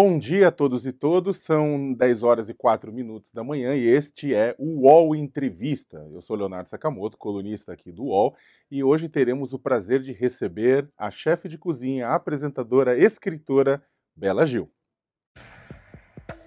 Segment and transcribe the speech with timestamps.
[0.00, 3.84] Bom dia a todos e todas, são 10 horas e 4 minutos da manhã e
[3.84, 6.08] este é o UOL Entrevista.
[6.12, 8.36] Eu sou Leonardo Sakamoto, colunista aqui do UOL,
[8.70, 13.82] e hoje teremos o prazer de receber a chefe de cozinha, apresentadora, escritora
[14.14, 14.70] Bela Gil.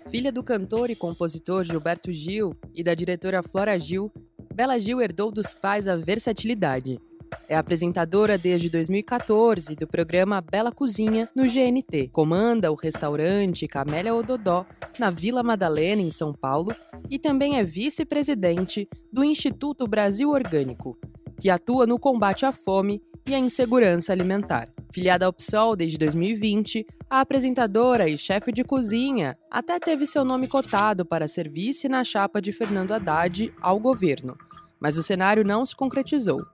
[0.10, 4.10] Filha do cantor e compositor Gilberto Gil e da diretora Flora Gil,
[4.56, 7.02] Bela Gil herdou dos pais a versatilidade
[7.48, 12.10] é apresentadora desde 2014 do programa Bela Cozinha no GNT.
[12.12, 14.66] Comanda o restaurante Camélia Ododó
[14.98, 16.74] na Vila Madalena, em São Paulo,
[17.10, 20.98] e também é vice-presidente do Instituto Brasil Orgânico,
[21.40, 24.70] que atua no combate à fome e à insegurança alimentar.
[24.94, 30.48] Filiada ao PSOL desde 2020, a apresentadora e chefe de cozinha até teve seu nome
[30.48, 34.38] cotado para ser vice na chapa de Fernando Haddad ao governo,
[34.80, 36.46] mas o cenário não se concretizou.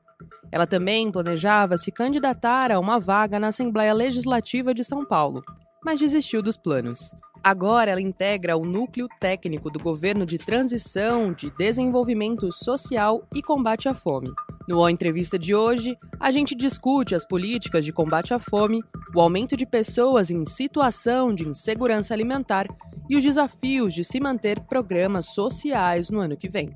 [0.51, 5.43] Ela também planejava se candidatar a uma vaga na Assembleia Legislativa de São Paulo,
[5.83, 7.13] mas desistiu dos planos.
[7.43, 13.87] Agora ela integra o núcleo técnico do governo de transição, de desenvolvimento social e combate
[13.87, 14.31] à fome.
[14.67, 18.83] No A Entrevista de hoje, a gente discute as políticas de combate à fome,
[19.15, 22.67] o aumento de pessoas em situação de insegurança alimentar
[23.09, 26.69] e os desafios de se manter programas sociais no ano que vem.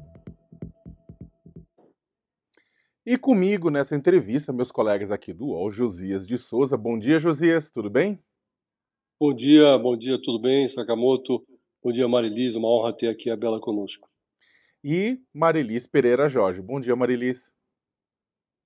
[3.04, 6.78] E comigo nessa entrevista, meus colegas aqui do UOL, Josias de Souza.
[6.78, 8.24] Bom dia, Josias, tudo bem?
[9.20, 11.44] Bom dia, bom dia, tudo bem, Sakamoto?
[11.84, 14.08] Bom dia, Marilis, uma honra ter aqui a Bela conosco.
[14.84, 16.62] E Marilis Pereira Jorge.
[16.62, 17.52] Bom dia, Marilis.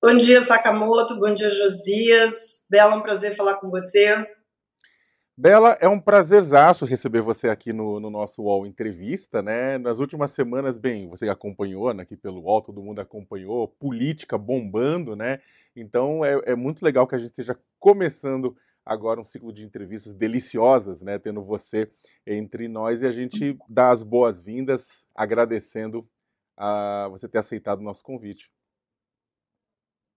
[0.02, 2.62] Bom dia, Sakamoto, bom dia, Josias.
[2.68, 4.22] Bela, um prazer falar com você.
[5.38, 9.76] Bela, é um prazerzaço receber você aqui no, no, nosso UOL Entrevista, né?
[9.76, 15.14] Nas últimas semanas, bem, você acompanhou né, aqui pelo UOL, todo mundo acompanhou, política bombando,
[15.14, 15.42] né?
[15.76, 20.14] Então é, é, muito legal que a gente esteja começando agora um ciclo de entrevistas
[20.14, 21.18] deliciosas, né?
[21.18, 21.90] Tendo você
[22.26, 26.08] entre nós e a gente dá as boas-vindas, agradecendo
[26.56, 28.50] a você ter aceitado o nosso convite.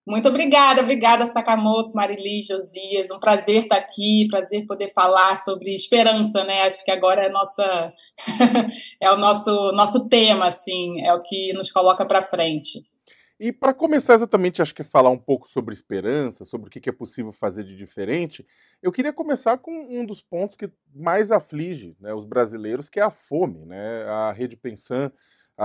[0.09, 3.11] Muito obrigada, obrigada Sakamoto, Marili, Josias.
[3.11, 6.63] Um prazer estar aqui, prazer poder falar sobre esperança, né?
[6.63, 7.93] Acho que agora é nossa
[8.99, 12.79] é o nosso nosso tema, assim, é o que nos coloca para frente.
[13.39, 16.91] E para começar exatamente, acho que falar um pouco sobre esperança, sobre o que é
[16.91, 18.43] possível fazer de diferente,
[18.81, 23.03] eu queria começar com um dos pontos que mais aflige né, os brasileiros, que é
[23.03, 23.63] a fome.
[23.63, 24.05] Né?
[24.05, 25.11] A Rede Pensan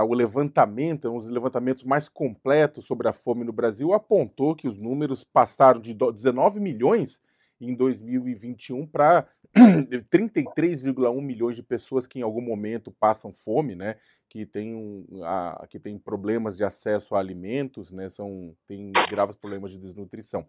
[0.03, 4.77] o levantamento, um dos levantamentos mais completos sobre a fome no Brasil, apontou que os
[4.77, 7.21] números passaram de 19 milhões
[7.59, 13.95] em 2021 para 33,1 milhões de pessoas que em algum momento passam fome, né?
[14.27, 18.09] Que tem, um, a, que tem problemas de acesso a alimentos, né?
[18.09, 20.45] São, tem graves problemas de desnutrição.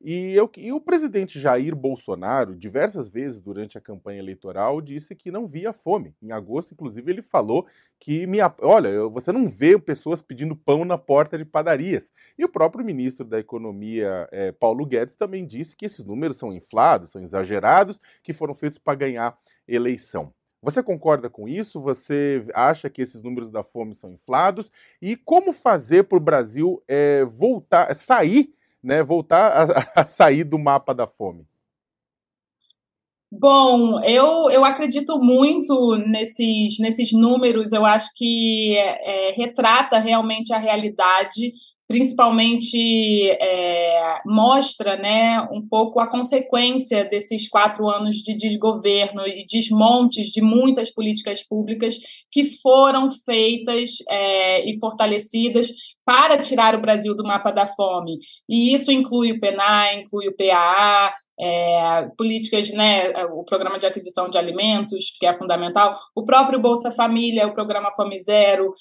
[0.00, 5.30] E, eu, e, o presidente Jair Bolsonaro, diversas vezes durante a campanha eleitoral, disse que
[5.30, 6.14] não via fome.
[6.22, 7.66] Em agosto, inclusive, ele falou
[7.98, 12.12] que, me, olha, você não vê pessoas pedindo pão na porta de padarias.
[12.38, 16.52] E o próprio ministro da Economia, é, Paulo Guedes, também disse que esses números são
[16.52, 19.36] inflados, são exagerados, que foram feitos para ganhar
[19.66, 20.32] eleição.
[20.62, 21.80] Você concorda com isso?
[21.80, 24.70] Você acha que esses números da fome são inflados?
[25.00, 28.52] E como fazer para o Brasil é, voltar, sair
[28.88, 31.46] né, voltar a, a sair do mapa da fome?
[33.30, 40.58] Bom, eu, eu acredito muito nesses, nesses números, eu acho que é, retrata realmente a
[40.58, 41.52] realidade,
[41.86, 50.28] principalmente é, mostra né, um pouco a consequência desses quatro anos de desgoverno e desmontes
[50.28, 51.98] de muitas políticas públicas
[52.30, 55.68] que foram feitas é, e fortalecidas
[56.08, 58.18] para tirar o Brasil do mapa da fome.
[58.48, 64.30] E isso inclui o PNA, inclui o PAA, é, políticas, né, o programa de aquisição
[64.30, 68.72] de alimentos, que é fundamental, o próprio Bolsa Família, o programa Fome Zero,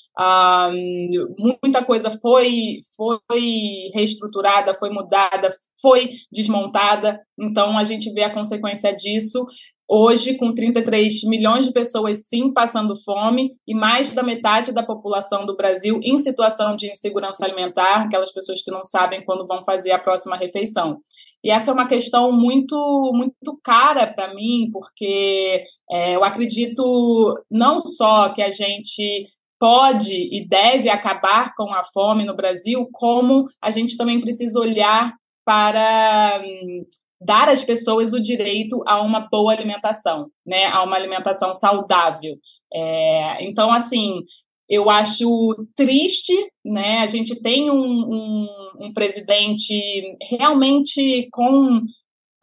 [1.61, 3.19] muita coisa foi, foi
[3.93, 5.49] reestruturada, foi mudada,
[5.81, 9.45] foi desmontada, então a gente vê a consequência disso
[9.89, 15.45] Hoje, com 33 milhões de pessoas sim passando fome e mais da metade da população
[15.45, 19.91] do Brasil em situação de insegurança alimentar, aquelas pessoas que não sabem quando vão fazer
[19.91, 20.97] a próxima refeição.
[21.41, 22.75] E essa é uma questão muito,
[23.13, 29.25] muito cara para mim, porque é, eu acredito não só que a gente
[29.57, 35.13] pode e deve acabar com a fome no Brasil, como a gente também precisa olhar
[35.45, 36.83] para hum,
[37.19, 42.35] dar às pessoas o direito a uma boa alimentação, né, a uma alimentação saudável.
[42.73, 44.21] É, então, assim,
[44.69, 46.33] eu acho triste,
[46.63, 46.99] né?
[46.99, 48.47] A gente tem um, um,
[48.79, 49.73] um presidente
[50.29, 51.81] realmente com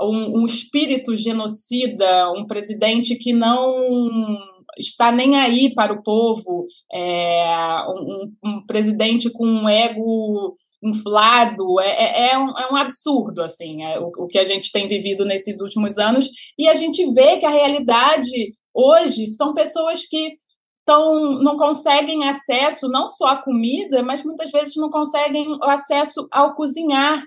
[0.00, 4.38] um, um, espírito genocida, um presidente que não
[4.78, 7.46] está nem aí para o povo, é,
[7.88, 13.82] um, um, presidente com um ego inflado, é, é, é, um, é um, absurdo, assim,
[13.84, 16.28] é, o, o que a gente tem vivido nesses últimos anos,
[16.58, 20.36] e a gente vê que a realidade hoje são pessoas que
[20.84, 26.54] tão, não conseguem acesso não só à comida, mas muitas vezes não conseguem acesso ao
[26.54, 27.22] cozinhar,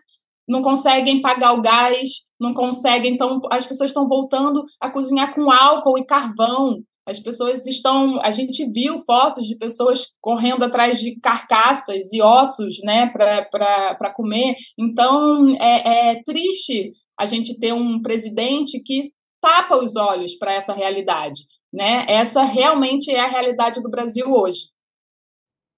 [0.47, 5.51] não conseguem pagar o gás, não conseguem, então as pessoas estão voltando a cozinhar com
[5.51, 6.77] álcool e carvão,
[7.07, 8.21] as pessoas estão.
[8.21, 14.56] A gente viu fotos de pessoas correndo atrás de carcaças e ossos né, para comer.
[14.77, 20.74] Então, é, é triste a gente ter um presidente que tapa os olhos para essa
[20.74, 21.42] realidade.
[21.74, 22.06] Né?
[22.09, 24.69] Essa realmente é a realidade do Brasil hoje.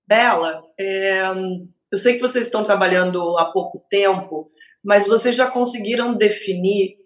[0.08, 1.22] Bela, é,
[1.92, 4.52] eu sei que vocês estão trabalhando há pouco tempo,
[4.84, 6.99] mas vocês já conseguiram definir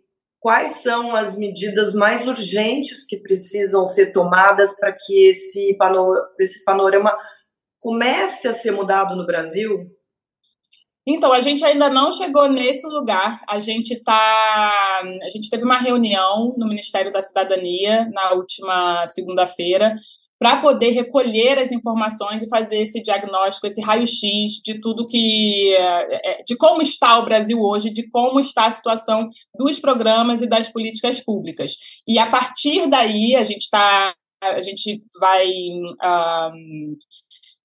[0.43, 6.65] quais são as medidas mais urgentes que precisam ser tomadas para que esse panorama, esse
[6.65, 7.17] panorama
[7.79, 9.89] comece a ser mudado no Brasil?
[11.07, 13.41] Então, a gente ainda não chegou nesse lugar.
[13.47, 19.95] A gente tá, a gente teve uma reunião no Ministério da Cidadania na última segunda-feira
[20.39, 25.73] para poder recolher as informações e fazer esse diagnóstico, esse raio-x de tudo que.
[25.73, 30.41] É, é, de como está o Brasil hoje, de como está a situação dos programas
[30.41, 31.77] e das políticas públicas.
[32.07, 34.13] E a partir daí, a gente está.
[34.41, 36.97] A gente vai um,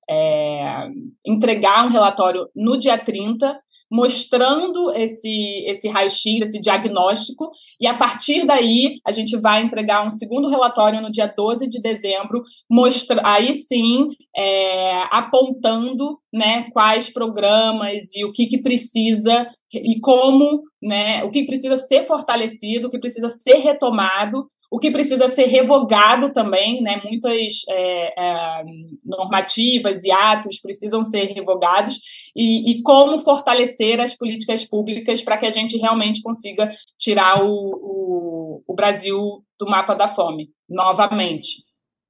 [0.08, 0.88] é,
[1.26, 7.50] entregar um relatório no dia 30 mostrando esse, esse raio-x, esse diagnóstico,
[7.80, 11.80] e a partir daí a gente vai entregar um segundo relatório no dia 12 de
[11.80, 20.00] dezembro, mostra, aí sim é, apontando né, quais programas e o que, que precisa e
[20.00, 25.28] como, né, o que precisa ser fortalecido, o que precisa ser retomado o que precisa
[25.28, 27.00] ser revogado também, né?
[27.02, 28.64] Muitas é, é,
[29.04, 31.98] normativas e atos precisam ser revogados,
[32.36, 37.50] e, e, como fortalecer as políticas públicas para que a gente realmente consiga tirar o,
[37.50, 41.64] o, o, Brasil do mapa da fome, novamente.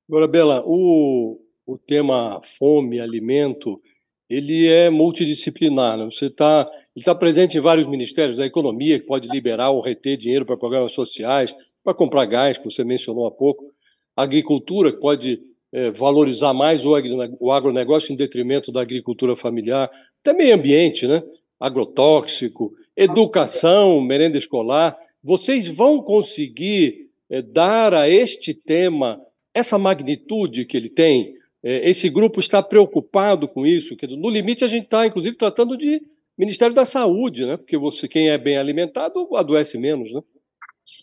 [0.08, 3.80] Agora, Bela, o, o tema fome, alimento,
[4.28, 5.96] ele é multidisciplinar.
[5.96, 6.04] Né?
[6.04, 6.70] Você está
[7.04, 10.92] tá presente em vários ministérios da economia, que pode liberar ou reter dinheiro para programas
[10.92, 13.72] sociais, para comprar gás, que você mencionou há pouco,
[14.14, 15.40] agricultura, que pode
[15.72, 16.92] é, valorizar mais o,
[17.40, 19.90] o agronegócio em detrimento da agricultura familiar,
[20.20, 21.22] até meio ambiente, né?
[21.58, 24.96] agrotóxico, educação, merenda escolar.
[25.22, 29.20] Vocês vão conseguir é, dar a este tema
[29.54, 31.34] essa magnitude que ele tem?
[31.62, 33.96] É, esse grupo está preocupado com isso?
[33.96, 36.00] Que no limite a gente está, inclusive, tratando de
[36.36, 37.56] Ministério da Saúde, né?
[37.56, 40.12] porque você, quem é bem alimentado adoece menos.
[40.12, 40.20] Né?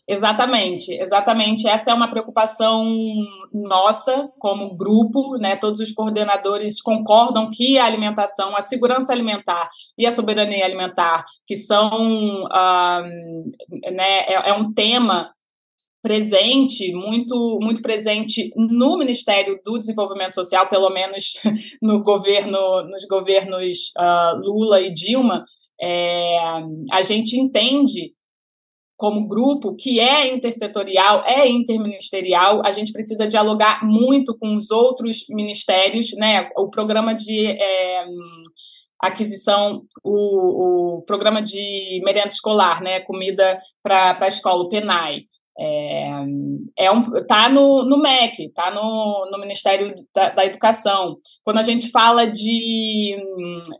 [0.07, 1.67] Exatamente, exatamente.
[1.67, 2.85] Essa é uma preocupação
[3.51, 5.55] nossa como grupo, né?
[5.55, 9.67] Todos os coordenadores concordam que a alimentação, a segurança alimentar
[9.97, 12.43] e a soberania alimentar, que são, um,
[13.91, 15.33] né, é, é um tema
[16.05, 21.33] presente, muito, muito presente no Ministério do Desenvolvimento Social, pelo menos
[21.81, 25.43] no governo, nos governos uh, Lula e Dilma,
[25.81, 26.37] é,
[26.91, 28.13] a gente entende
[28.95, 35.25] como grupo, que é intersetorial, é interministerial, a gente precisa dialogar muito com os outros
[35.27, 36.51] ministérios, né?
[36.55, 38.05] O programa de é,
[39.01, 42.99] aquisição, o, o, programa de merenda escolar, né?
[42.99, 45.23] Comida para a escola, o PENAI.
[45.57, 46.09] É,
[46.77, 51.17] é um, tá no, no MEC, tá no, no Ministério da, da Educação.
[51.43, 53.15] Quando a gente fala de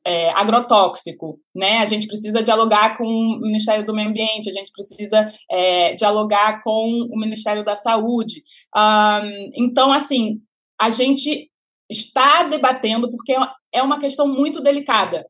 [0.06, 4.72] é, agrotóxico, né, a gente precisa dialogar com o Ministério do Meio Ambiente, a gente
[4.72, 8.44] precisa é, dialogar com o Ministério da Saúde.
[8.76, 10.40] Um, então, assim,
[10.80, 11.50] a gente
[11.90, 13.36] está debatendo porque
[13.74, 15.26] é uma questão muito delicada.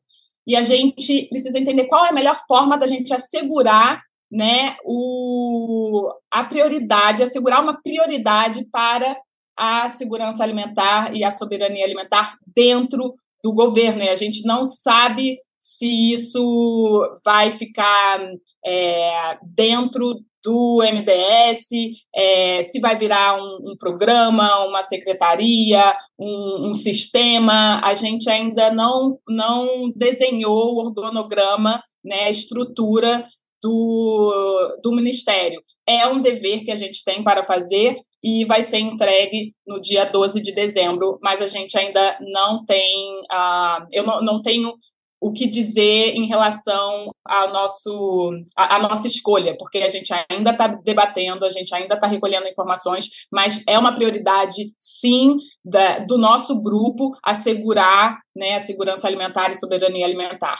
[0.46, 6.10] E a gente precisa entender qual é a melhor forma da gente assegurar né, o,
[6.30, 9.16] a prioridade, assegurar uma prioridade para
[9.56, 14.02] a segurança alimentar e a soberania alimentar dentro do governo.
[14.02, 18.20] E a gente não sabe se isso vai ficar
[18.64, 21.70] é, dentro do MDS,
[22.14, 27.80] é, se vai virar um, um, programa, uma secretaria, um, um, sistema.
[27.82, 33.26] A gente ainda não, não desenhou o organograma, né, a estrutura
[33.66, 35.60] do, do Ministério.
[35.86, 40.04] É um dever que a gente tem para fazer e vai ser entregue no dia
[40.04, 44.72] 12 de dezembro, mas a gente ainda não tem, uh, eu não, não tenho
[45.20, 50.68] o que dizer em relação ao nosso, à, nossa escolha, porque a gente ainda está
[50.68, 56.60] debatendo, a gente ainda está recolhendo informações, mas é uma prioridade, sim, da, do nosso
[56.60, 60.58] grupo assegurar né, a segurança alimentar e soberania alimentar.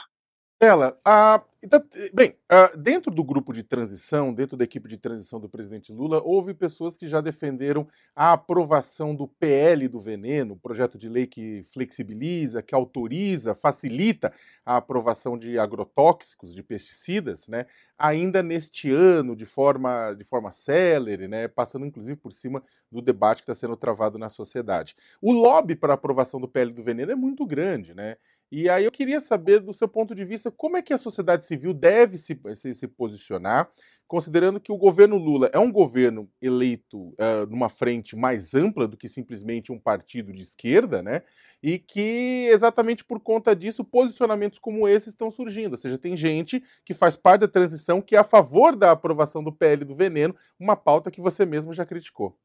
[0.59, 1.79] Ela, a, então,
[2.15, 2.33] bem,
[2.79, 6.97] dentro do grupo de transição, dentro da equipe de transição do presidente Lula, houve pessoas
[6.97, 12.73] que já defenderam a aprovação do PL do veneno, projeto de lei que flexibiliza, que
[12.73, 14.33] autoriza, facilita
[14.65, 21.27] a aprovação de agrotóxicos, de pesticidas, né, ainda neste ano, de forma, de forma célere,
[21.27, 24.95] né, passando inclusive por cima do debate que está sendo travado na sociedade.
[25.21, 28.15] O lobby para a aprovação do PL do veneno é muito grande, né?
[28.51, 31.43] E aí eu queria saber, do seu ponto de vista, como é que a sociedade
[31.43, 33.69] civil deve se, se, se posicionar,
[34.07, 38.95] considerando que o governo Lula é um governo eleito uh, numa frente mais ampla do
[38.95, 41.23] que simplesmente um partido de esquerda, né?
[41.61, 45.71] E que exatamente por conta disso posicionamentos como esse estão surgindo.
[45.71, 49.43] Ou seja, tem gente que faz parte da transição que é a favor da aprovação
[49.43, 52.37] do PL do veneno, uma pauta que você mesmo já criticou.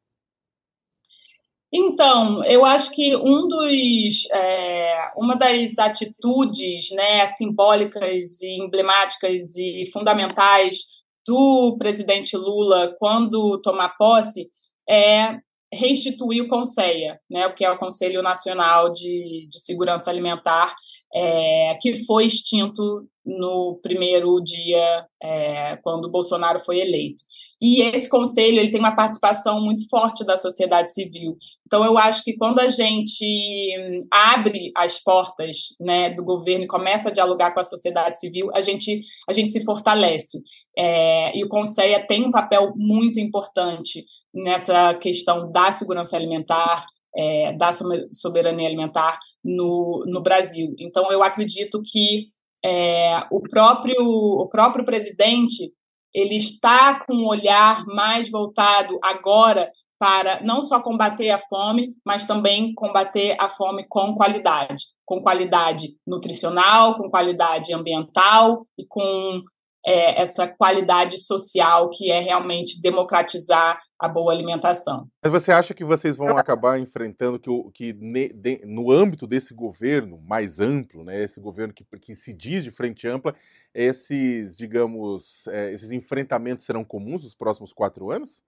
[1.73, 9.85] Então, eu acho que um dos, é, uma das atitudes né, simbólicas e emblemáticas e
[9.91, 10.81] fundamentais
[11.26, 14.50] do presidente Lula quando tomar posse
[14.87, 15.38] é
[15.73, 20.75] restituir o CONSEA, né, o que é o Conselho Nacional de, de Segurança Alimentar,
[21.14, 27.25] é, que foi extinto no primeiro dia é, quando Bolsonaro foi eleito.
[27.62, 31.37] E esse conselho ele tem uma participação muito forte da sociedade civil.
[31.64, 37.09] Então, eu acho que quando a gente abre as portas né, do governo e começa
[37.09, 40.42] a dialogar com a sociedade civil, a gente, a gente se fortalece.
[40.76, 44.04] É, e o Conselho tem um papel muito importante
[44.35, 46.85] nessa questão da segurança alimentar,
[47.16, 47.71] é, da
[48.12, 50.75] soberania alimentar no, no Brasil.
[50.81, 52.25] Então, eu acredito que
[52.64, 55.73] é, o, próprio, o próprio presidente
[56.14, 62.26] ele está com um olhar mais voltado agora para não só combater a fome, mas
[62.26, 69.40] também combater a fome com qualidade, com qualidade nutricional, com qualidade ambiental e com
[69.85, 75.09] é, essa qualidade social que é realmente democratizar a boa alimentação.
[75.23, 80.59] Mas você acha que vocês vão acabar enfrentando que, que no âmbito desse governo mais
[80.59, 83.35] amplo, né, esse governo que, que se diz de frente ampla,
[83.75, 88.43] esses, digamos, é, esses enfrentamentos serão comuns nos próximos quatro anos?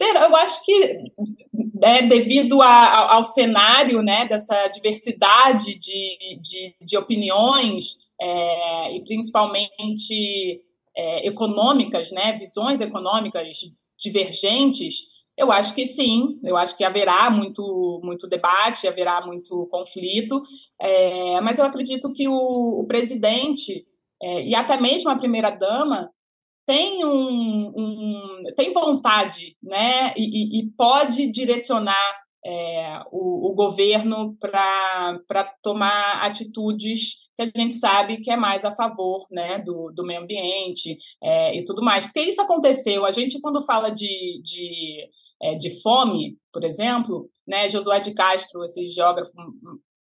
[0.00, 1.12] Eu acho que
[1.82, 10.62] é, devido a, ao cenário né, dessa diversidade de, de, de opiniões é, e principalmente
[10.96, 13.58] é, econômicas, né, visões econômicas
[13.98, 20.42] divergentes, eu acho que sim, eu acho que haverá muito, muito debate, haverá muito conflito,
[20.80, 23.84] é, mas eu acredito que o, o presidente
[24.22, 26.10] é, e até mesmo a primeira-dama
[26.66, 35.44] tem, um, um, tem vontade né, e, e pode direcionar é, o, o, governo para
[35.62, 40.20] tomar atitudes que a gente sabe que é mais a favor né, do, do meio
[40.20, 42.04] ambiente é, e tudo mais.
[42.04, 43.06] Porque isso aconteceu.
[43.06, 45.08] A gente, quando fala de, de,
[45.42, 49.32] é, de fome, por exemplo, né, Josué de Castro, esse geógrafo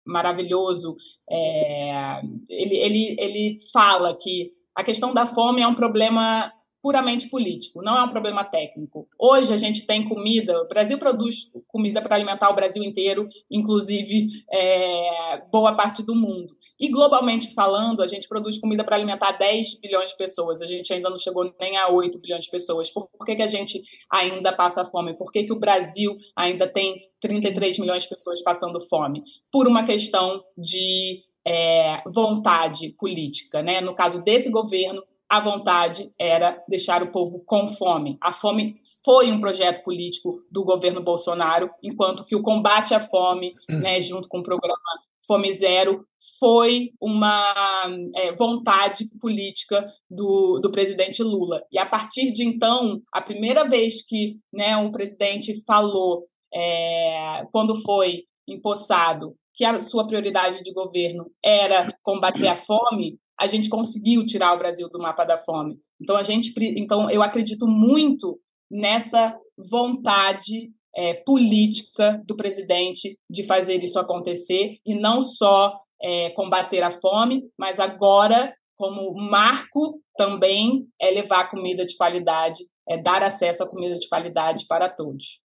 [0.05, 0.97] maravilhoso,
[1.31, 6.53] é, ele, ele, ele fala que a questão da fome é um problema
[6.83, 9.09] puramente político, não é um problema técnico.
[9.17, 14.29] Hoje a gente tem comida, o Brasil produz comida para alimentar o Brasil inteiro, inclusive
[14.51, 16.57] é, boa parte do mundo.
[16.81, 20.61] E globalmente falando, a gente produz comida para alimentar 10 bilhões de pessoas.
[20.61, 22.91] A gente ainda não chegou nem a 8 bilhões de pessoas.
[22.91, 25.15] Por, que, que a gente ainda passa fome?
[25.15, 29.23] Por que, que o Brasil ainda tem 33 milhões de pessoas passando fome?
[29.53, 33.63] Por uma questão de é, vontade política.
[33.63, 33.81] Né?
[33.81, 38.19] No caso desse governo, a vontade era deixar o povo com fome.
[38.21, 43.55] A fome foi um projeto político do governo Bolsonaro, enquanto que o combate à fome,
[43.67, 44.77] né, junto com o programa
[45.27, 46.05] Fome Zero,
[46.39, 51.63] foi uma é, vontade política do, do presidente Lula.
[51.73, 57.75] E a partir de então, a primeira vez que né, um presidente falou, é, quando
[57.81, 64.25] foi empossado, que a sua prioridade de governo era combater a fome, a gente conseguiu
[64.25, 65.79] tirar o Brasil do mapa da fome.
[66.01, 68.39] Então a gente, então eu acredito muito
[68.71, 76.83] nessa vontade é, política do presidente de fazer isso acontecer e não só é, combater
[76.83, 83.63] a fome, mas agora como marco também é levar comida de qualidade, é dar acesso
[83.63, 85.41] à comida de qualidade para todos.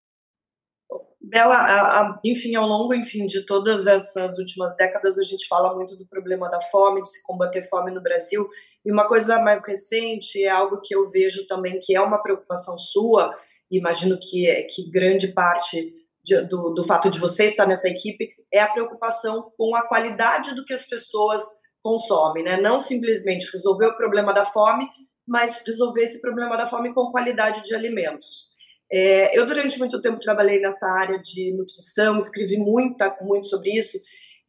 [1.19, 5.75] Bela, a, a, enfim, ao longo, enfim, de todas essas últimas décadas, a gente fala
[5.75, 8.47] muito do problema da fome, de se combater fome no Brasil.
[8.85, 12.77] E uma coisa mais recente é algo que eu vejo também que é uma preocupação
[12.77, 13.37] sua.
[13.69, 18.29] Imagino que é que grande parte de, do, do fato de você estar nessa equipe
[18.51, 21.41] é a preocupação com a qualidade do que as pessoas
[21.81, 22.59] consomem, né?
[22.59, 24.89] Não simplesmente resolver o problema da fome,
[25.25, 28.56] mas resolver esse problema da fome com qualidade de alimentos.
[28.91, 33.97] É, eu, durante muito tempo, trabalhei nessa área de nutrição, escrevi muita, muito sobre isso,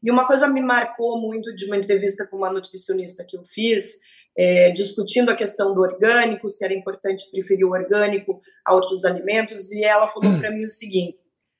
[0.02, 3.98] e uma coisa me marcou muito de uma entrevista com uma nutricionista que eu fiz,
[4.36, 9.72] é, discutindo a questão do orgânico, se era importante preferir o orgânico a outros alimentos,
[9.72, 11.18] e ela falou para mim o seguinte: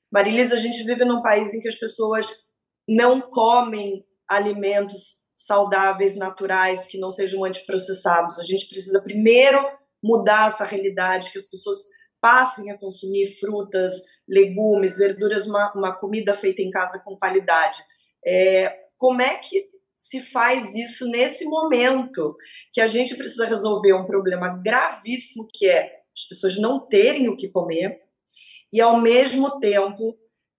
[0.09, 2.45] Marilisa, a gente vive num país em que as pessoas
[2.87, 8.39] não comem alimentos saudáveis, naturais, que não sejam antiprocessados.
[8.39, 9.59] A gente precisa primeiro
[10.01, 11.77] mudar essa realidade, que as pessoas
[12.21, 13.93] passem a consumir frutas,
[14.27, 17.79] legumes, verduras, uma, uma comida feita em casa com qualidade.
[18.25, 22.35] É, como é que se faz isso nesse momento
[22.71, 27.35] que a gente precisa resolver um problema gravíssimo que é as pessoas não terem o
[27.35, 28.01] que comer
[28.71, 30.17] e ao mesmo tempo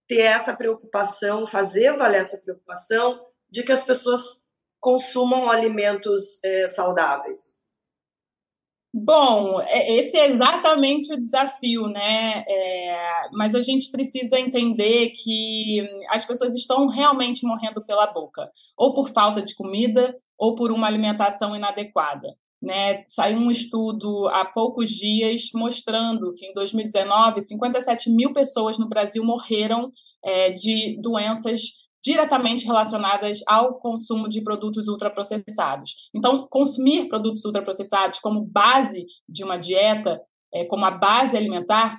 [0.09, 4.47] ter essa preocupação, fazer valer essa preocupação de que as pessoas
[4.81, 7.60] consumam alimentos é, saudáveis.
[8.92, 12.42] Bom, é, esse é exatamente o desafio, né?
[12.47, 18.92] É, mas a gente precisa entender que as pessoas estão realmente morrendo pela boca, ou
[18.92, 22.35] por falta de comida, ou por uma alimentação inadequada.
[22.61, 23.04] Né?
[23.09, 29.25] Saiu um estudo há poucos dias mostrando que em 2019, 57 mil pessoas no Brasil
[29.25, 29.90] morreram
[30.23, 36.09] é, de doenças diretamente relacionadas ao consumo de produtos ultraprocessados.
[36.14, 40.21] Então, consumir produtos ultraprocessados como base de uma dieta,
[40.52, 41.97] é, como a base alimentar,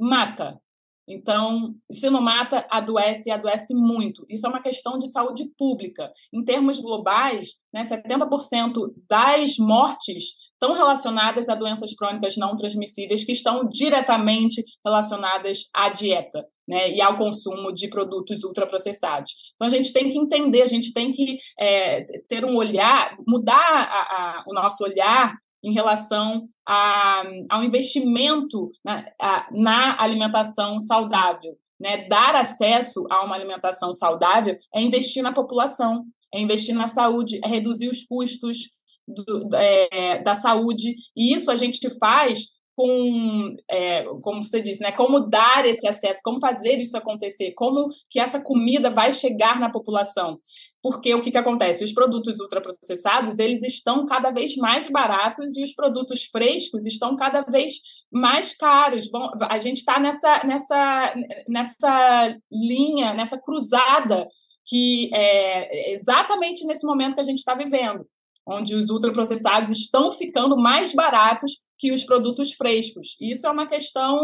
[0.00, 0.60] mata.
[1.08, 4.24] Então, se não mata, adoece e adoece muito.
[4.28, 6.12] Isso é uma questão de saúde pública.
[6.32, 13.32] Em termos globais, né, 70% das mortes estão relacionadas a doenças crônicas não transmissíveis que
[13.32, 16.44] estão diretamente relacionadas à dieta.
[16.68, 19.32] Né, e ao consumo de produtos ultraprocessados.
[19.56, 23.56] Então, a gente tem que entender, a gente tem que é, ter um olhar, mudar
[23.56, 31.56] a, a, o nosso olhar em relação a, ao investimento na, a, na alimentação saudável.
[31.80, 32.06] Né?
[32.06, 37.48] Dar acesso a uma alimentação saudável é investir na população, é investir na saúde, é
[37.48, 38.70] reduzir os custos
[39.14, 40.94] do, é, da saúde.
[41.16, 42.46] E isso a gente faz
[42.80, 47.90] com, é, como você disse, né, como dar esse acesso, como fazer isso acontecer, como
[48.08, 50.38] que essa comida vai chegar na população.
[50.82, 51.84] Porque o que, que acontece?
[51.84, 57.42] Os produtos ultraprocessados, eles estão cada vez mais baratos e os produtos frescos estão cada
[57.42, 57.74] vez
[58.10, 59.10] mais caros.
[59.10, 61.14] Bom, a gente está nessa, nessa,
[61.46, 64.26] nessa linha, nessa cruzada
[64.64, 68.06] que é exatamente nesse momento que a gente está vivendo
[68.46, 73.16] onde os ultraprocessados estão ficando mais baratos que os produtos frescos.
[73.18, 74.18] Isso é uma questão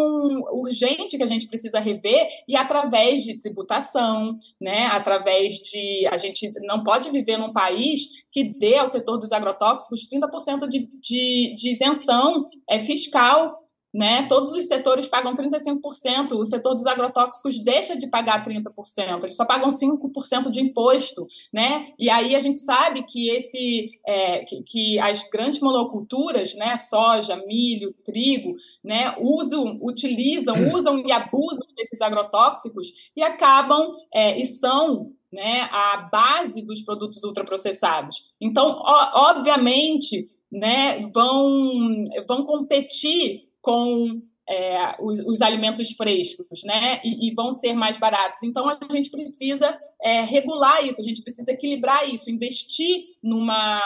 [0.53, 6.53] urgente que a gente precisa rever e através de tributação, né, através de a gente
[6.67, 11.71] não pode viver num país que dê ao setor dos agrotóxicos 30% de, de, de
[11.71, 13.66] isenção é, fiscal
[13.97, 14.27] né?
[14.29, 19.47] Todos os setores pagam 35%, o setor dos agrotóxicos deixa de pagar 30%, eles só
[19.47, 21.27] pagam 5% de imposto.
[21.51, 21.95] Né?
[21.99, 26.77] E aí a gente sabe que, esse, é, que, que, as grandes monoculturas, né?
[26.77, 28.55] soja, milho, trigo,
[28.85, 29.17] né?
[29.19, 36.61] usam, utilizam, usam e abusam desses agrotóxicos e acabam é, e são né, a base
[36.67, 38.31] dos produtos ultraprocessados.
[38.39, 38.79] Então,
[39.15, 47.01] obviamente, né, vão, vão competir com é, os, os, alimentos frescos, né?
[47.03, 48.45] E, e, vão ser mais baratos.
[48.45, 53.83] Então a gente precisa é, regular isso, a gente precisa equilibrar isso, investir numa.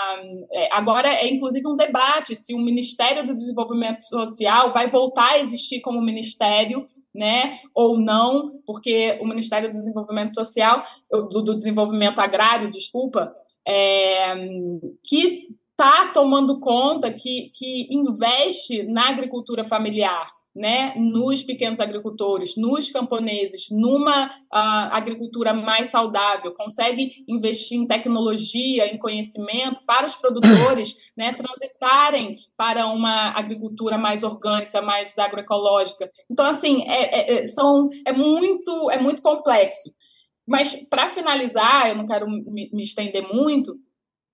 [0.53, 5.39] É, agora é inclusive um debate se o Ministério do Desenvolvimento Social vai voltar a
[5.39, 6.87] existir como ministério.
[7.13, 13.35] Né, ou não, porque o Ministério do Desenvolvimento Social, do, do Desenvolvimento Agrário, desculpa,
[13.67, 14.33] é,
[15.03, 15.49] que
[15.81, 23.69] está tomando conta, que, que investe na agricultura familiar, né, nos pequenos agricultores, nos camponeses,
[23.71, 31.33] numa uh, agricultura mais saudável, consegue investir em tecnologia, em conhecimento para os produtores né,
[31.33, 36.11] transitarem para uma agricultura mais orgânica, mais agroecológica.
[36.29, 39.95] Então, assim, é, é, é são, é, muito, é muito complexo.
[40.47, 43.79] Mas, para finalizar, eu não quero me, me estender muito,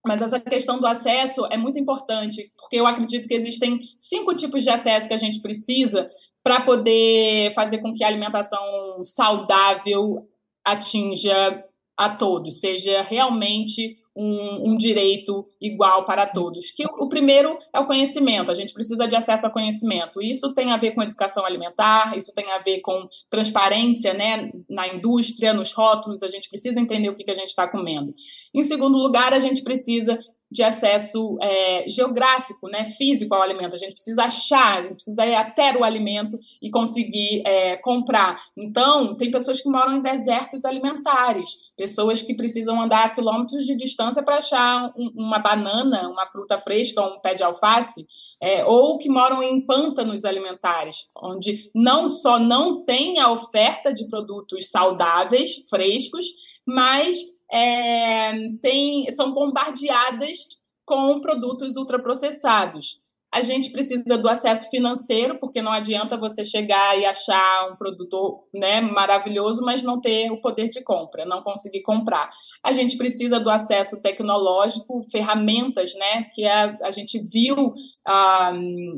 [0.07, 4.63] mas essa questão do acesso é muito importante, porque eu acredito que existem cinco tipos
[4.63, 6.09] de acesso que a gente precisa
[6.43, 10.29] para poder fazer com que a alimentação saudável
[10.65, 11.65] atinja
[11.97, 16.71] a todos, seja realmente um, um, direito igual para todos.
[16.71, 18.51] Que o, primeiro é o conhecimento.
[18.51, 20.23] A gente precisa de acesso a conhecimento.
[20.23, 22.17] Isso tem a ver com educação alimentar.
[22.17, 26.23] Isso tem a ver com transparência, né, na indústria, nos rótulos.
[26.23, 28.15] A gente precisa entender o que, que a gente está comendo.
[28.55, 30.19] Em segundo lugar, a gente precisa
[30.51, 33.75] de acesso é, geográfico, né, físico ao alimento.
[33.75, 38.37] A gente precisa achar, a gente precisa ir até o alimento e conseguir é, comprar.
[38.57, 44.23] Então, tem pessoas que moram em desertos alimentares, pessoas que precisam andar quilômetros de distância
[44.23, 48.07] para achar um, uma banana, uma fruta fresca, um pé de alface,
[48.41, 54.09] é, ou que moram em pântanos alimentares, onde não só não tem a oferta de
[54.09, 56.25] produtos saudáveis, frescos,
[56.67, 57.19] mas
[57.53, 60.39] é, tem, são bombardeadas
[60.85, 63.01] com produtos ultraprocessados.
[63.33, 68.45] A gente precisa do acesso financeiro, porque não adianta você chegar e achar um produto
[68.55, 72.31] né, maravilhoso, mas não ter o poder de compra, não conseguir comprar.
[72.65, 76.25] A gente precisa do acesso tecnológico, ferramentas, né?
[76.35, 77.75] Que a, a gente viu
[78.07, 78.53] ah,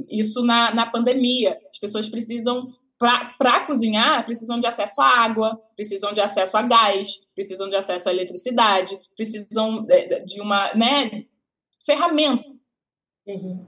[0.08, 1.58] isso na, na pandemia.
[1.68, 7.24] As pessoas precisam para cozinhar, precisam de acesso à água, precisam de acesso a gás,
[7.34, 11.24] precisam de acesso à eletricidade, precisam de, de uma né,
[11.84, 12.44] ferramenta.
[13.26, 13.66] Uhum.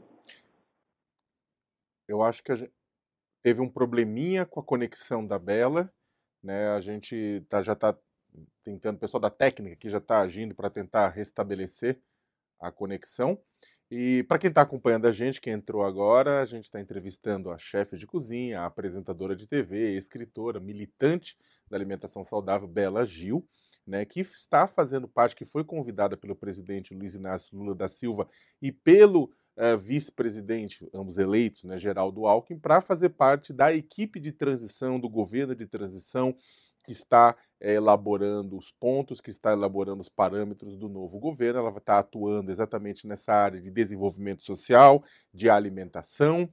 [2.08, 2.72] Eu acho que gente
[3.42, 5.92] teve um probleminha com a conexão da Bela,
[6.42, 6.68] né?
[6.70, 7.96] A gente tá, já está
[8.64, 12.00] tentando, o pessoal da técnica que já está agindo para tentar restabelecer
[12.58, 13.40] a conexão.
[13.90, 17.58] E para quem está acompanhando a gente, quem entrou agora, a gente está entrevistando a
[17.58, 21.36] chefe de cozinha, a apresentadora de TV, escritora, militante
[21.68, 23.44] da alimentação saudável, Bela Gil,
[23.84, 28.28] né, que está fazendo parte, que foi convidada pelo presidente Luiz Inácio Lula da Silva
[28.62, 29.24] e pelo
[29.56, 35.08] uh, vice-presidente, ambos eleitos, né, Geraldo Alckmin, para fazer parte da equipe de transição, do
[35.08, 36.36] governo de transição
[36.84, 41.60] que está é, elaborando os pontos, que está elaborando os parâmetros do novo governo.
[41.60, 46.48] Ela estar atuando exatamente nessa área de desenvolvimento social, de alimentação,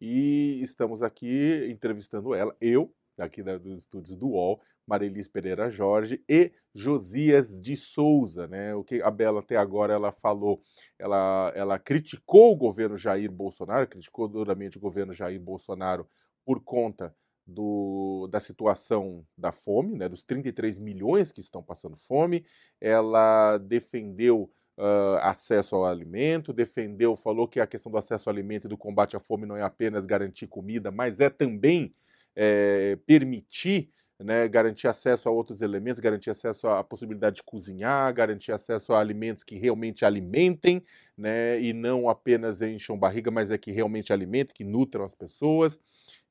[0.00, 6.22] e estamos aqui entrevistando ela, eu, aqui da, dos estúdios do UOL, Marilis Pereira Jorge
[6.28, 8.74] e Josias de Souza, né?
[8.74, 10.62] O que a Bela até agora ela falou,
[10.98, 16.08] ela, ela criticou o governo Jair Bolsonaro, criticou duramente o governo Jair Bolsonaro
[16.44, 17.14] por conta
[17.50, 22.44] do, da situação da fome, né, dos 33 milhões que estão passando fome.
[22.80, 28.66] Ela defendeu uh, acesso ao alimento, defendeu, falou que a questão do acesso ao alimento
[28.66, 31.94] e do combate à fome não é apenas garantir comida, mas é também
[32.34, 33.90] é, permitir
[34.22, 39.00] né, garantir acesso a outros elementos, garantir acesso à possibilidade de cozinhar, garantir acesso a
[39.00, 40.82] alimentos que realmente alimentem,
[41.16, 45.78] né, e não apenas encham barriga, mas é que realmente alimentem, que nutram as pessoas.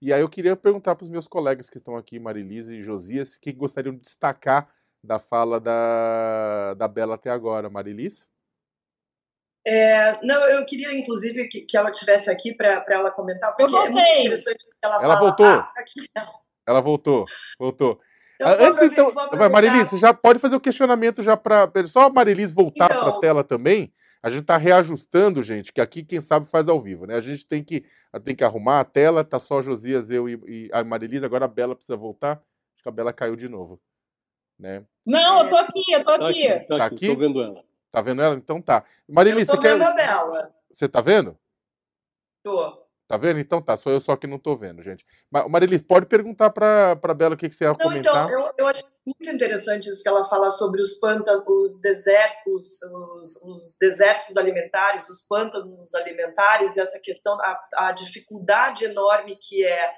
[0.02, 3.34] E aí eu queria perguntar para os meus colegas que estão aqui, Marilise e Josias,
[3.36, 4.70] o que gostariam de destacar
[5.04, 7.70] da fala da, da Bela até agora.
[7.70, 8.30] Marilis?
[9.66, 13.70] É, não, eu queria, inclusive, que, que ela estivesse aqui para ela comentar, porque eu
[13.70, 13.88] voltei.
[13.88, 15.20] é muito interessante que ela, ela fala.
[15.20, 15.46] Voltou.
[15.46, 16.08] Ah, aqui,
[16.70, 17.26] ela voltou,
[17.58, 18.00] voltou.
[18.36, 21.70] Então, Antes, então, Marilis, você já pode fazer o questionamento já para.
[21.86, 23.04] Só a Marilis voltar então...
[23.04, 23.92] para a tela também.
[24.22, 27.16] A gente está reajustando, gente, que aqui quem sabe faz ao vivo, né?
[27.16, 27.86] A gente tem que,
[28.24, 31.48] tem que arrumar a tela, tá só Josias, eu e, e a Marilis, agora a
[31.48, 32.34] Bela precisa voltar.
[32.76, 33.80] Acho que a Bela caiu de novo.
[34.60, 34.84] Né?
[35.06, 36.50] Não, eu tô aqui, eu tô aqui.
[36.50, 37.08] Tá aqui, tá aqui.
[37.08, 37.64] Tô vendo ela.
[37.92, 38.36] Tá vendo ela?
[38.36, 38.84] Então tá.
[39.08, 39.88] Marilis, eu tô você vendo quer.
[39.88, 40.56] A Bela.
[40.70, 41.38] Você tá vendo?
[42.44, 42.89] Tô.
[43.10, 43.40] Tá vendo?
[43.40, 45.04] Então tá, sou eu só que não tô vendo, gente.
[45.50, 48.26] Marilis, pode perguntar para pra Bela o que, que você ia não, então, comentar.
[48.26, 52.80] Então, eu, eu acho muito interessante isso que ela fala sobre os pântanos, os desertos,
[52.84, 59.66] os, os desertos alimentares, os pântanos alimentares, e essa questão, a, a dificuldade enorme que
[59.66, 59.90] é,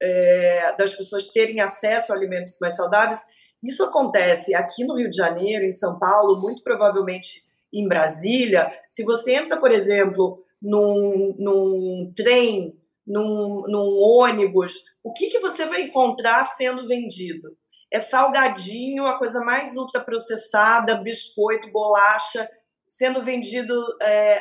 [0.00, 3.18] é das pessoas terem acesso a alimentos mais saudáveis.
[3.60, 7.42] Isso acontece aqui no Rio de Janeiro, em São Paulo, muito provavelmente
[7.74, 8.72] em Brasília.
[8.88, 15.66] Se você entra, por exemplo, num, num trem, num, num ônibus, o que, que você
[15.66, 17.56] vai encontrar sendo vendido?
[17.92, 22.48] É salgadinho, a coisa mais ultraprocessada, biscoito, bolacha,
[22.86, 24.40] sendo vendido é,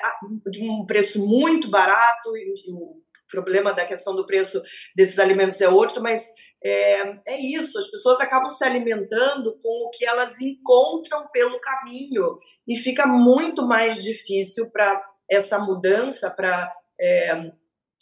[0.51, 2.29] de um preço muito barato.
[2.67, 3.01] O
[3.32, 4.62] problema da questão do preço
[4.95, 6.27] desses alimentos é outro, mas
[6.63, 12.38] é, é, isso, as pessoas acabam se alimentando com o que elas encontram pelo caminho
[12.67, 17.52] e fica muito mais difícil para essa mudança, para é,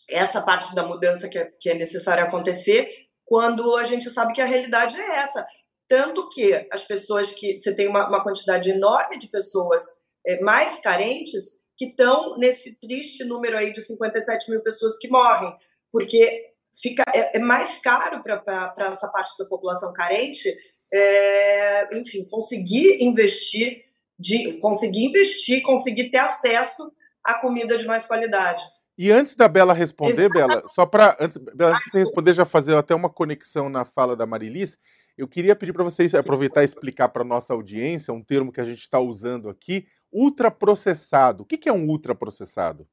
[0.09, 2.89] essa parte da mudança que é, que é necessária acontecer,
[3.25, 5.45] quando a gente sabe que a realidade é essa.
[5.87, 7.57] Tanto que as pessoas que.
[7.57, 9.83] Você tem uma, uma quantidade enorme de pessoas
[10.25, 15.53] é, mais carentes que estão nesse triste número aí de 57 mil pessoas que morrem,
[15.91, 16.45] porque
[16.81, 20.53] fica é, é mais caro para essa parte da população carente,
[20.91, 23.83] é, enfim, conseguir investir,
[24.19, 26.91] de, conseguir investir, conseguir ter acesso
[27.27, 28.63] à comida de mais qualidade.
[28.97, 30.47] E antes da Bela responder, Exatamente.
[30.47, 33.83] Bela, só para antes, Bela, antes de você responder, já fazer até uma conexão na
[33.85, 34.79] fala da Marilis,
[35.17, 38.63] eu queria pedir para vocês aproveitar e explicar para nossa audiência um termo que a
[38.63, 41.43] gente está usando aqui, ultraprocessado.
[41.43, 42.87] O que é um ultraprocessado?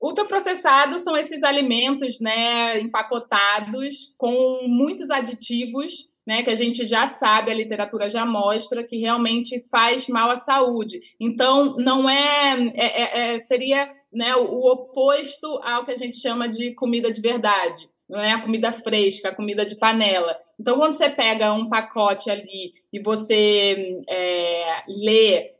[0.00, 7.50] Ultraprocessados são esses alimentos, né, empacotados com muitos aditivos, né, que a gente já sabe,
[7.50, 11.00] a literatura já mostra que realmente faz mal à saúde.
[11.18, 16.46] Então, não é, é, é, é seria né, o oposto ao que a gente chama
[16.46, 17.88] de comida de verdade.
[18.06, 20.36] Não é a comida fresca, a comida de panela.
[20.60, 25.54] Então, quando você pega um pacote ali e você é, lê,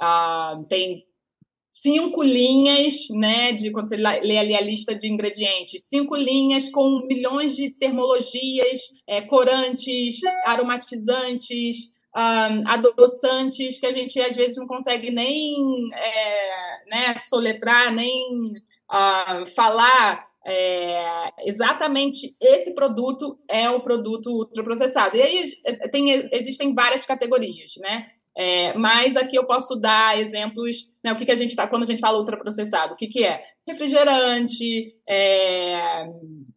[0.00, 1.04] ah, tem
[1.70, 7.06] cinco linhas, né, de quando você lê ali a lista de ingredientes, cinco linhas com
[7.06, 15.10] milhões de termologias, é, corantes, aromatizantes, um, adoçantes que a gente às vezes não consegue
[15.10, 15.54] nem
[15.94, 18.52] é, né, soletrar, nem
[18.90, 25.16] uh, falar é, exatamente esse produto é o produto ultraprocessado.
[25.16, 25.52] E aí
[25.92, 28.08] tem, existem várias categorias, né?
[28.42, 31.82] É, mas aqui eu posso dar exemplos, né, o que, que a gente está, quando
[31.82, 33.44] a gente fala ultraprocessado, o que, que é?
[33.68, 36.06] Refrigerante, é,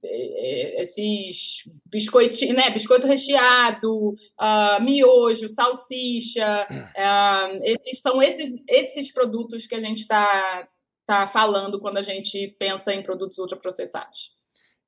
[0.05, 9.67] é esses biscoitinhos, né, biscoito recheado, uh, miojo, salsicha, uh, esses são esses, esses produtos
[9.67, 10.65] que a gente está
[11.05, 14.32] tá falando quando a gente pensa em produtos ultraprocessados.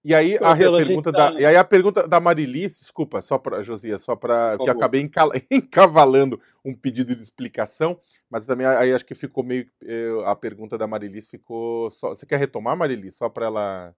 [0.05, 1.39] E aí, a, a pergunta da, tá...
[1.39, 5.01] e aí a pergunta da Marilis, desculpa, só para Josia, só para que acabei
[5.49, 9.67] encavalando um pedido de explicação, mas também aí acho que ficou meio
[10.27, 13.95] a pergunta da Marilis ficou só, você quer retomar Marilis só para ela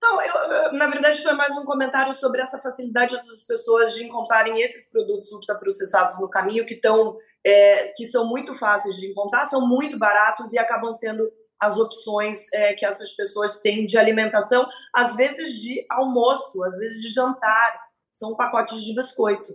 [0.00, 4.04] Não, eu, eu, na verdade foi mais um comentário sobre essa facilidade das pessoas de
[4.04, 9.46] encontrarem esses produtos ultraprocessados no caminho que estão é, que são muito fáceis de encontrar,
[9.46, 11.28] são muito baratos e acabam sendo
[11.62, 17.00] as opções é, que essas pessoas têm de alimentação, às vezes de almoço, às vezes
[17.00, 19.52] de jantar, são pacotes de biscoito.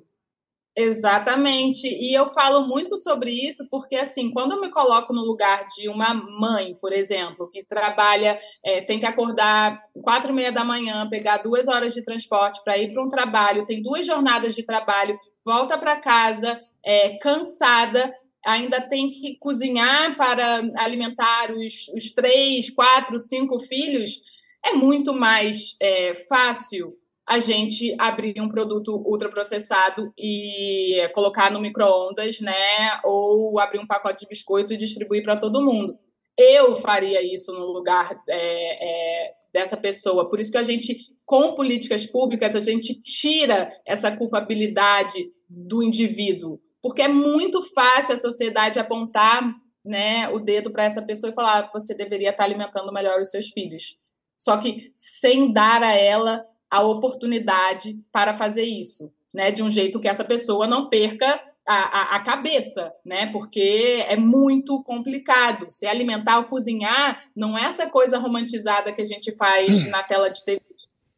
[0.73, 1.85] Exatamente.
[1.87, 5.89] E eu falo muito sobre isso porque, assim, quando eu me coloco no lugar de
[5.89, 11.09] uma mãe, por exemplo, que trabalha, é, tem que acordar quatro e meia da manhã,
[11.09, 15.17] pegar duas horas de transporte para ir para um trabalho, tem duas jornadas de trabalho,
[15.43, 18.13] volta para casa é, cansada,
[18.47, 24.21] ainda tem que cozinhar para alimentar os, os três, quatro, cinco filhos,
[24.65, 32.39] é muito mais é, fácil a gente abrir um produto ultraprocessado e colocar no micro-ondas,
[32.39, 33.01] né?
[33.03, 35.99] Ou abrir um pacote de biscoito e distribuir para todo mundo.
[36.37, 40.29] Eu faria isso no lugar é, é, dessa pessoa.
[40.29, 46.61] Por isso que a gente, com políticas públicas, a gente tira essa culpabilidade do indivíduo
[46.81, 49.43] porque é muito fácil a sociedade apontar
[49.83, 53.19] né, o dedo para essa pessoa e falar que ah, você deveria estar alimentando melhor
[53.21, 53.97] os seus filhos.
[54.37, 59.99] Só que sem dar a ela a oportunidade para fazer isso, né, de um jeito
[59.99, 63.29] que essa pessoa não perca a, a, a, cabeça, né?
[63.29, 65.67] Porque é muito complicado.
[65.69, 70.29] Se alimentar ou cozinhar não é essa coisa romantizada que a gente faz na tela
[70.29, 70.61] de TV,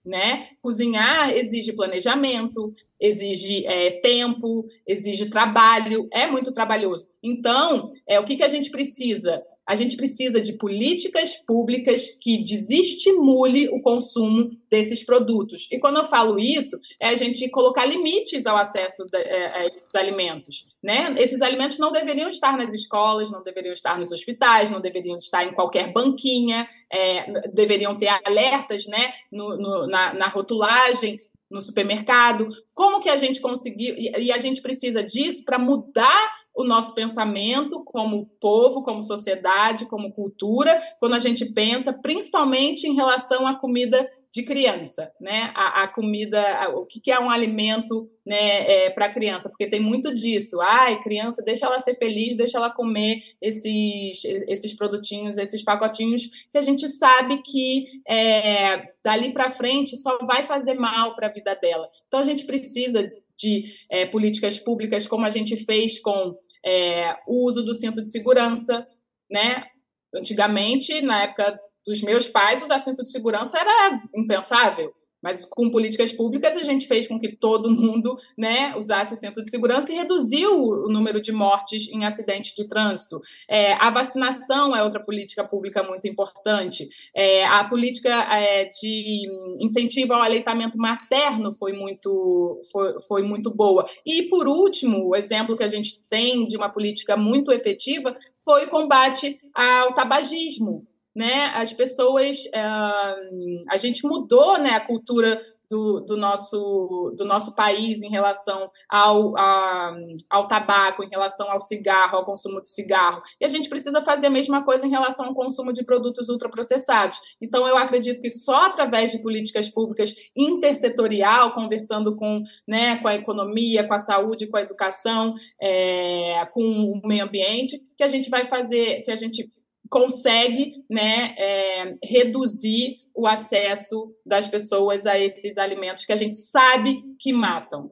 [0.04, 0.50] né?
[0.60, 7.08] Cozinhar exige planejamento, exige é, tempo, exige trabalho, é muito trabalhoso.
[7.24, 9.42] Então, é, o que, que a gente precisa?
[9.70, 15.68] A gente precisa de políticas públicas que desestimule o consumo desses produtos.
[15.72, 19.94] E quando eu falo isso, é a gente colocar limites ao acesso é, a esses
[19.94, 20.66] alimentos.
[20.82, 21.14] Né?
[21.20, 25.46] Esses alimentos não deveriam estar nas escolas, não deveriam estar nos hospitais, não deveriam estar
[25.46, 32.48] em qualquer banquinha, é, deveriam ter alertas né, no, no, na, na rotulagem no supermercado,
[32.74, 37.84] como que a gente conseguiu, e a gente precisa disso para mudar o nosso pensamento
[37.86, 44.08] como povo, como sociedade, como cultura, quando a gente pensa principalmente em relação à comida
[44.32, 45.52] de criança, né?
[45.56, 49.50] A, a comida, a, o que, que, é um alimento, né, é, para criança?
[49.50, 50.62] Porque tem muito disso.
[50.62, 56.58] Ai, criança, deixa ela ser feliz, deixa ela comer esses, esses produtinhos, esses pacotinhos que
[56.58, 61.56] a gente sabe que é, dali para frente só vai fazer mal para a vida
[61.56, 61.90] dela.
[62.08, 67.48] Então a gente precisa de é, políticas públicas como a gente fez com é, o
[67.48, 68.86] uso do cinto de segurança,
[69.32, 69.66] né?
[70.14, 74.94] Antigamente, na época dos meus pais, usar cinto de segurança era impensável.
[75.22, 79.50] Mas com políticas públicas a gente fez com que todo mundo né, usasse cinto de
[79.50, 83.20] segurança e reduziu o número de mortes em acidente de trânsito.
[83.48, 86.88] É, a vacinação é outra política pública muito importante.
[87.14, 89.28] É, a política é, de
[89.60, 93.86] incentivo ao aleitamento materno foi muito, foi, foi muito boa.
[94.06, 98.66] E, por último, o exemplo que a gente tem de uma política muito efetiva foi
[98.66, 100.88] o combate ao tabagismo
[101.20, 105.38] né, as pessoas, uh, a gente mudou né, a cultura
[105.70, 109.94] do, do, nosso, do nosso país em relação ao, a,
[110.30, 113.22] ao tabaco, em relação ao cigarro, ao consumo de cigarro.
[113.40, 117.20] E a gente precisa fazer a mesma coisa em relação ao consumo de produtos ultraprocessados.
[117.42, 123.16] Então, eu acredito que só através de políticas públicas intersetorial, conversando com, né, com a
[123.16, 128.30] economia, com a saúde, com a educação, é, com o meio ambiente, que a gente
[128.30, 129.50] vai fazer, que a gente
[129.90, 137.02] consegue né, é, reduzir o acesso das pessoas a esses alimentos que a gente sabe
[137.20, 137.92] que matam.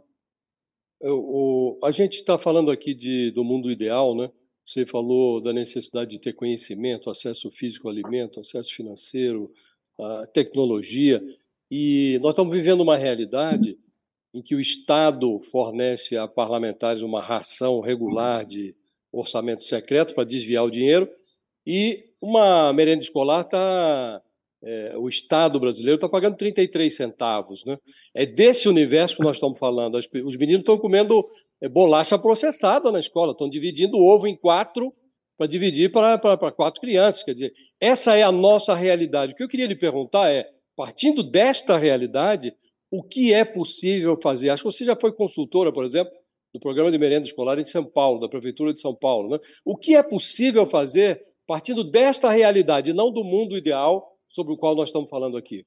[1.02, 4.32] O, o, a gente está falando aqui de, do mundo ideal, né?
[4.66, 9.50] Você falou da necessidade de ter conhecimento, acesso físico ao alimento, acesso financeiro,
[10.34, 11.24] tecnologia.
[11.72, 13.78] E nós estamos vivendo uma realidade
[14.34, 18.76] em que o Estado fornece a parlamentares uma ração regular de
[19.10, 21.10] orçamento secreto para desviar o dinheiro
[21.68, 24.22] e uma merenda escolar está.
[24.64, 27.64] É, o Estado brasileiro está pagando 33 centavos.
[27.64, 27.78] Né?
[28.16, 29.96] É desse universo que nós estamos falando.
[29.96, 31.24] Os meninos estão comendo
[31.62, 34.92] é, bolacha processada na escola, estão dividindo o ovo em quatro
[35.38, 36.18] para dividir para,
[36.52, 37.22] quatro crianças.
[37.22, 39.34] Quer dizer, essa é a nossa realidade.
[39.34, 42.52] O que eu queria lhe perguntar é, partindo desta realidade,
[42.90, 44.50] o que é possível fazer?
[44.50, 46.14] Acho que você já foi consultora, por exemplo,
[46.52, 49.30] do programa de merenda escolar de São Paulo, da Prefeitura de São Paulo.
[49.30, 49.40] Né?
[49.64, 54.76] O que é possível fazer partindo desta realidade, não do mundo ideal sobre o qual
[54.76, 55.66] nós estamos falando aqui?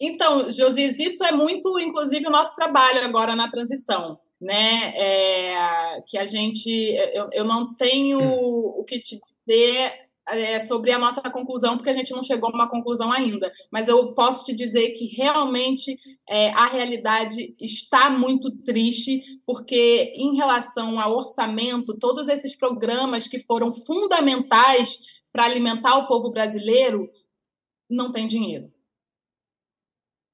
[0.00, 4.92] Então, Josias, isso é muito, inclusive, o nosso trabalho agora na transição, né?
[4.96, 6.70] É, que a gente,
[7.12, 9.92] eu, eu não tenho o que te dizer
[10.28, 13.50] é, sobre a nossa conclusão, porque a gente não chegou a uma conclusão ainda.
[13.70, 15.96] Mas eu posso te dizer que realmente
[16.28, 23.38] é, a realidade está muito triste, porque em relação ao orçamento, todos esses programas que
[23.38, 24.98] foram fundamentais
[25.32, 27.08] para alimentar o povo brasileiro
[27.88, 28.70] não tem dinheiro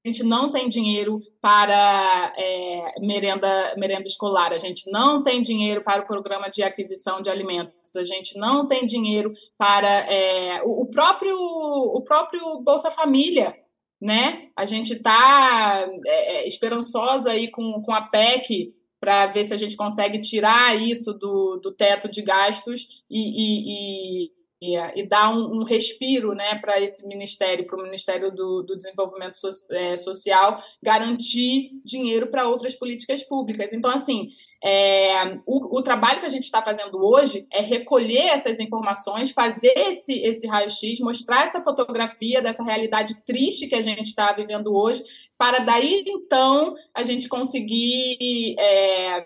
[0.03, 5.83] a gente não tem dinheiro para é, merenda, merenda escolar, a gente não tem dinheiro
[5.83, 10.83] para o programa de aquisição de alimentos, a gente não tem dinheiro para é, o,
[10.83, 13.53] o, próprio, o próprio Bolsa Família.
[14.01, 14.47] Né?
[14.55, 19.57] A gente está é, é, esperançoso aí com, com a PEC para ver se a
[19.57, 24.31] gente consegue tirar isso do, do teto de gastos e, e e,
[24.61, 29.37] e dar um, um, respiro né, para esse ministério, para o Ministério do, do Desenvolvimento
[29.37, 33.71] so, é, Social, garantir dinheiro para outras políticas públicas.
[33.71, 34.29] Então, assim,
[34.61, 39.71] é, o, o, trabalho que a gente está fazendo hoje é recolher essas informações, fazer
[39.73, 45.01] esse, esse raio-x, mostrar essa fotografia dessa realidade triste que a gente está vivendo hoje,
[45.37, 49.23] para daí então a gente conseguir é,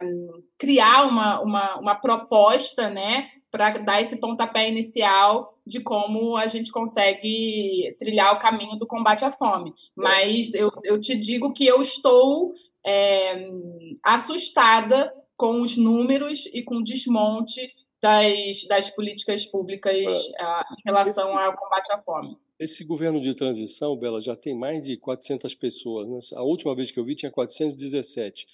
[0.55, 6.71] criar uma, uma, uma proposta né, para dar esse pontapé inicial de como a gente
[6.71, 9.73] consegue trilhar o caminho do combate à fome.
[9.95, 12.53] Mas eu, eu te digo que eu estou
[12.85, 13.49] é,
[14.03, 17.61] assustada com os números e com o desmonte
[18.01, 22.37] das, das políticas públicas uh, em relação esse, ao combate à fome.
[22.59, 26.07] Esse governo de transição, Bela, já tem mais de 400 pessoas.
[26.07, 26.19] Né?
[26.37, 28.45] A última vez que eu vi tinha 417.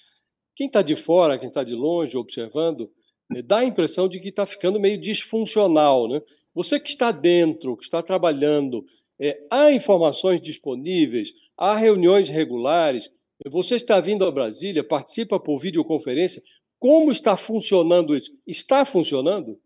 [0.54, 2.90] Quem está de fora, quem está de longe observando,
[3.34, 6.08] eh, dá a impressão de que está ficando meio disfuncional.
[6.08, 6.22] Né?
[6.54, 8.84] Você que está dentro, que está trabalhando,
[9.20, 13.10] é, há informações disponíveis, há reuniões regulares,
[13.48, 16.42] você está vindo a Brasília, participa por videoconferência.
[16.80, 18.32] Como está funcionando isso?
[18.46, 19.60] Está funcionando?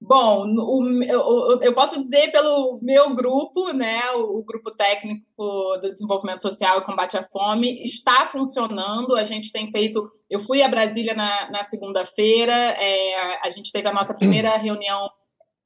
[0.00, 5.24] Bom, o, eu posso dizer pelo meu grupo, né, o grupo técnico
[5.80, 9.16] do desenvolvimento social e combate à fome, está funcionando.
[9.16, 10.04] A gente tem feito.
[10.28, 15.08] Eu fui a Brasília na, na segunda-feira, é, a gente teve a nossa primeira reunião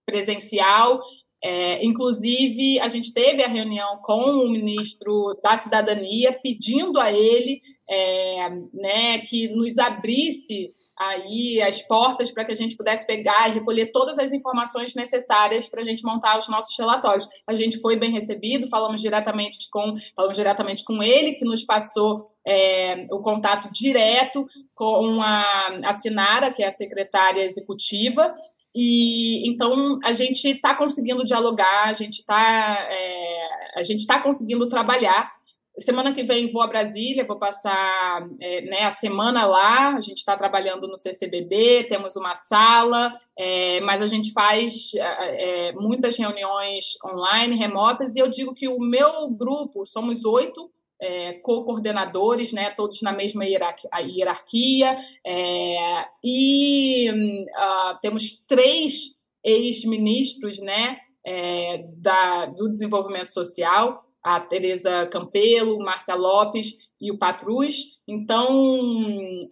[0.06, 1.00] presencial.
[1.42, 7.60] É, inclusive, a gente teve a reunião com o ministro da Cidadania, pedindo a ele
[7.88, 13.52] é, né, que nos abrisse aí as portas para que a gente pudesse pegar e
[13.52, 17.28] recolher todas as informações necessárias para a gente montar os nossos relatórios.
[17.46, 22.26] A gente foi bem recebido, falamos diretamente com, falamos diretamente com ele, que nos passou
[22.44, 28.34] é, o contato direto com a, a Sinara, que é a secretária executiva,
[28.74, 34.68] e então a gente está conseguindo dialogar, a gente está é, a gente está conseguindo
[34.68, 35.30] trabalhar.
[35.78, 39.94] Semana que vem vou a Brasília, vou passar é, né, a semana lá.
[39.94, 45.68] A gente está trabalhando no CCBB, temos uma sala, é, mas a gente faz é,
[45.68, 50.68] é, muitas reuniões online, remotas, e eu digo que o meu grupo, somos oito
[51.00, 61.84] é, co-coordenadores, né, todos na mesma hierarquia, é, e uh, temos três ex-ministros né, é,
[61.96, 67.98] da, do desenvolvimento social, a Tereza Campelo, Márcia Lopes e o Patrus.
[68.06, 68.48] Então,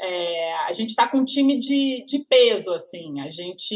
[0.01, 3.21] é, a gente está com um time de, de peso, assim.
[3.21, 3.75] A gente,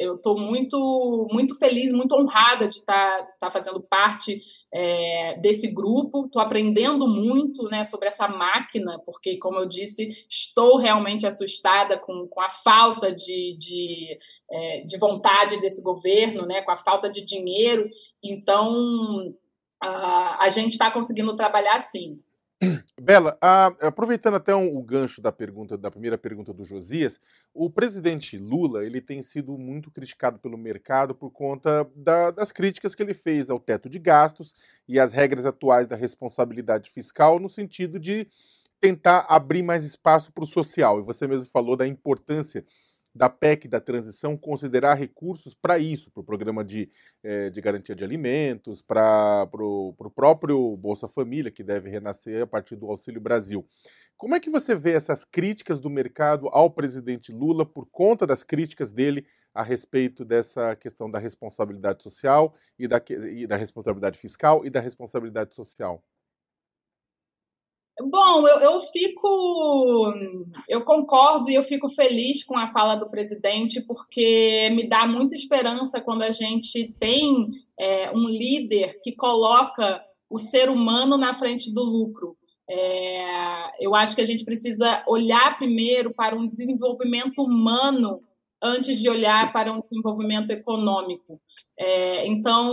[0.00, 4.40] eu estou muito, muito feliz, muito honrada de estar tá, tá fazendo parte
[4.72, 6.26] é, desse grupo.
[6.26, 12.28] Estou aprendendo muito, né, sobre essa máquina, porque, como eu disse, estou realmente assustada com,
[12.28, 14.18] com a falta de, de,
[14.50, 17.88] é, de vontade desse governo, né, com a falta de dinheiro.
[18.22, 19.34] Então,
[19.82, 22.20] a, a gente está conseguindo trabalhar sim.
[23.00, 27.20] Bela, a, aproveitando até um, o gancho da pergunta, da primeira pergunta do Josias,
[27.52, 32.94] o presidente Lula ele tem sido muito criticado pelo mercado por conta da, das críticas
[32.94, 34.54] que ele fez ao teto de gastos
[34.86, 38.28] e às regras atuais da responsabilidade fiscal, no sentido de
[38.80, 41.00] tentar abrir mais espaço para o social.
[41.00, 42.64] E você mesmo falou da importância
[43.14, 46.90] da PEC da transição considerar recursos para isso, para o programa de,
[47.22, 52.76] eh, de garantia de alimentos, para o próprio Bolsa Família, que deve renascer a partir
[52.76, 53.66] do Auxílio Brasil.
[54.16, 58.42] Como é que você vê essas críticas do mercado ao presidente Lula por conta das
[58.44, 64.64] críticas dele a respeito dessa questão da responsabilidade social e da, e da responsabilidade fiscal
[64.64, 66.02] e da responsabilidade social?
[68.10, 70.14] Bom, eu, eu fico.
[70.68, 75.34] Eu concordo e eu fico feliz com a fala do presidente, porque me dá muita
[75.34, 81.72] esperança quando a gente tem é, um líder que coloca o ser humano na frente
[81.72, 82.36] do lucro.
[82.68, 88.22] É, eu acho que a gente precisa olhar primeiro para um desenvolvimento humano
[88.62, 91.40] antes de olhar para um desenvolvimento econômico.
[91.76, 92.70] É, então,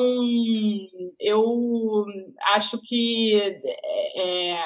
[1.19, 2.05] eu
[2.53, 3.35] acho que
[4.15, 4.59] é,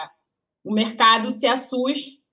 [0.64, 2.24] o mercado se assusta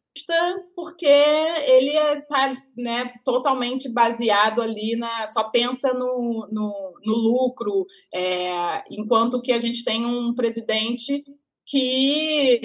[0.74, 8.83] porque ele está né, totalmente baseado ali na só pensa no, no, no lucro, é,
[8.91, 11.24] enquanto que a gente tem um presidente
[11.64, 12.61] que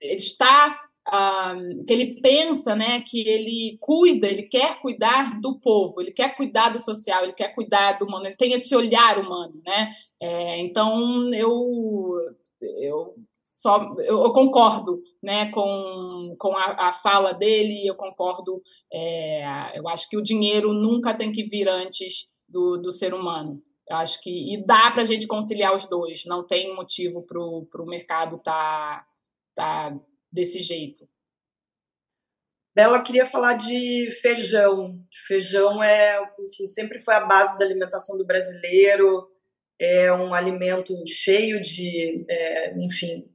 [0.00, 6.12] está uh, que ele pensa, né, que ele cuida, ele quer cuidar do povo, ele
[6.12, 9.90] quer cuidar do social, ele quer cuidar do humano, ele tem esse olhar humano, né?
[10.20, 12.16] É, então eu
[12.60, 13.14] eu
[13.52, 18.62] só eu, eu, concordo né, com, com a, a, fala dele, eu concordo.
[18.90, 23.62] É, eu acho que o dinheiro nunca tem que vir antes do, do ser humano.
[23.90, 26.24] Eu acho que e dá para a gente conciliar os dois.
[26.24, 29.06] Não tem motivo para o mercado estar
[29.54, 30.00] tá, tá
[30.32, 31.06] desse jeito.
[32.74, 34.98] Bela queria falar de feijão.
[35.26, 39.28] Feijão é, enfim, sempre foi a base da alimentação do brasileiro.
[39.78, 43.30] É um alimento cheio de, é, enfim,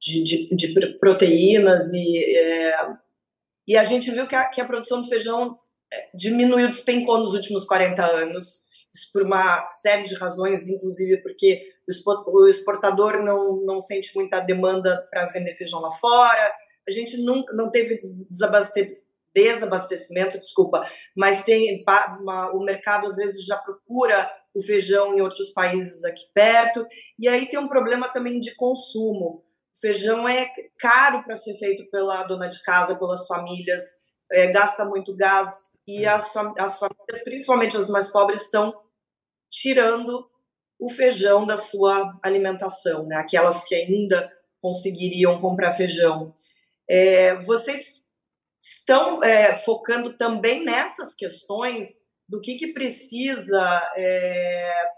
[0.00, 2.76] de, de, de proteínas e, é,
[3.66, 5.58] e a gente viu que a, que a produção de feijão
[5.92, 11.62] é, diminuiu, despencou nos últimos 40 anos, isso por uma série de razões, inclusive porque
[12.26, 16.52] o exportador não, não sente muita demanda para vender feijão lá fora,
[16.88, 17.98] a gente nunca não teve
[19.34, 20.84] desabastecimento, desculpa,
[21.16, 21.84] mas tem
[22.20, 26.86] uma, o mercado às vezes já procura o feijão em outros países aqui perto,
[27.18, 29.44] e aí tem um problema também de consumo
[29.80, 33.82] feijão é caro para ser feito pela dona de casa, pelas famílias,
[34.30, 36.08] é, gasta muito gás e é.
[36.08, 38.74] as, as famílias, principalmente as mais pobres, estão
[39.50, 40.28] tirando
[40.78, 43.16] o feijão da sua alimentação, né?
[43.16, 46.34] Aquelas que ainda conseguiriam comprar feijão.
[46.88, 48.06] É, vocês
[48.60, 54.88] estão é, focando também nessas questões do que, que precisa é,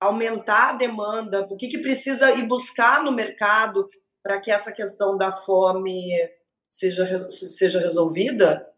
[0.00, 1.46] aumentar a demanda?
[1.50, 3.88] O que, que precisa ir buscar no mercado
[4.22, 6.10] para que essa questão da fome
[6.70, 8.70] seja, seja resolvida?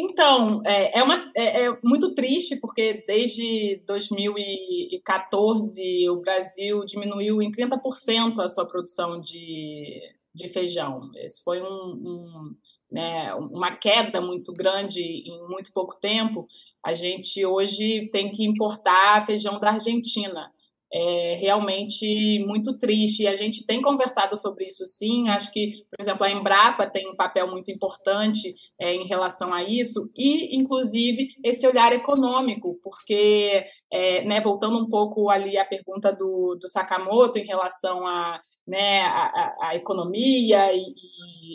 [0.00, 7.50] Então, é, é, uma, é, é, muito triste, porque desde 2014 o Brasil diminuiu em
[7.50, 10.00] 30% a sua produção de,
[10.34, 11.10] de feijão.
[11.16, 12.54] Esse foi um, um
[12.90, 16.46] né, uma queda muito grande em muito pouco tempo,
[16.84, 20.50] a gente hoje tem que importar feijão da Argentina.
[20.90, 23.24] é realmente muito triste.
[23.24, 25.28] E a gente tem conversado sobre isso sim.
[25.28, 29.62] Acho que, por exemplo, a Embrapa tem um papel muito importante é, em relação a
[29.62, 36.10] isso, e, inclusive, esse olhar econômico, porque, é, né, voltando um pouco ali à pergunta
[36.10, 40.94] do, do Sakamoto em relação a, né, a, a economia e,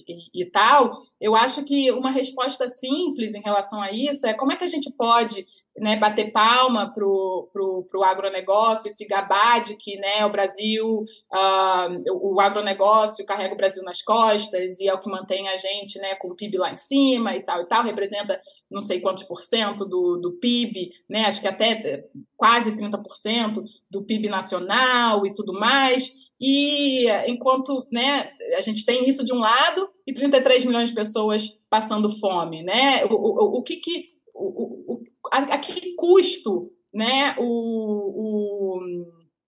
[0.08, 4.52] e, e tal, eu acho que uma resposta simples em relação a isso é como
[4.52, 5.46] é que a gente pode
[5.78, 11.04] né, bater palma para o agronegócio e se gabar de que né, o Brasil,
[11.34, 15.58] uh, o, o agronegócio carrega o Brasil nas costas e é o que mantém a
[15.58, 18.40] gente né, com o PIB lá em cima e tal e tal, representa
[18.70, 22.04] não sei quantos por cento do, do PIB, né, acho que até
[22.36, 26.12] quase 30% do PIB nacional e tudo mais.
[26.46, 31.58] E enquanto né, a gente tem isso de um lado e 33 milhões de pessoas
[31.70, 33.06] passando fome, né?
[33.06, 38.82] O, o, o que, que o, o, a, a, que custo né, o,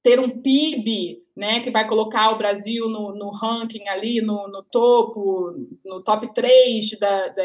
[0.02, 4.64] ter um PIB né, que vai colocar o Brasil no, no ranking ali, no, no,
[4.64, 5.52] topo,
[5.84, 7.44] no top 3 da, da,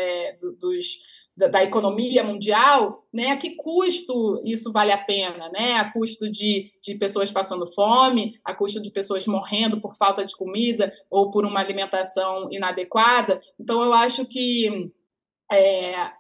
[0.61, 1.01] dos,
[1.37, 5.49] da, da, economia mundial, né, a que custo isso vale a pena?
[5.51, 5.75] Né?
[5.75, 10.37] A custo de, de pessoas passando fome, a custo de pessoas morrendo por falta de
[10.37, 13.41] comida ou por uma alimentação inadequada.
[13.59, 14.93] Então, eu acho que
[15.51, 16.13] é,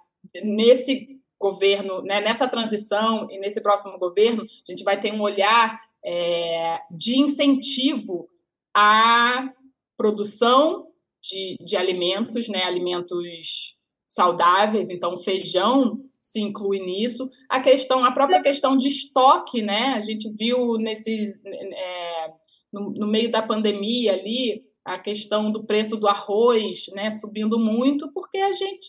[0.42, 5.78] nesse governo, né, nessa transição e nesse próximo governo, a gente vai ter um olhar
[6.04, 8.28] é, de incentivo
[8.74, 9.50] à
[9.96, 10.88] produção
[11.22, 13.78] de, de alimentos, né, alimentos
[14.11, 17.30] saudáveis, então feijão se inclui nisso.
[17.48, 22.32] A questão, a própria questão de estoque, né, a gente viu nesses é,
[22.72, 28.12] no, no meio da pandemia ali a questão do preço do arroz, né, subindo muito,
[28.12, 28.88] porque a gente,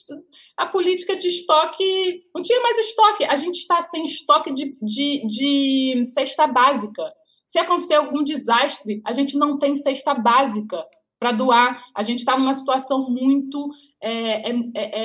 [0.57, 5.27] a política de estoque, não tinha mais estoque, a gente está sem estoque de, de,
[5.27, 7.03] de cesta básica.
[7.45, 10.83] Se acontecer algum desastre, a gente não tem cesta básica
[11.21, 11.85] para doar.
[11.93, 13.69] A gente está numa situação muito
[14.01, 14.99] é, é, é,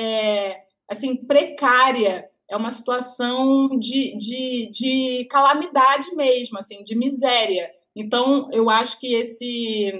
[0.49, 2.27] é, assim precária.
[2.49, 7.69] É uma situação de, de, de calamidade mesmo, assim, de miséria.
[7.95, 9.91] Então, eu acho que esse,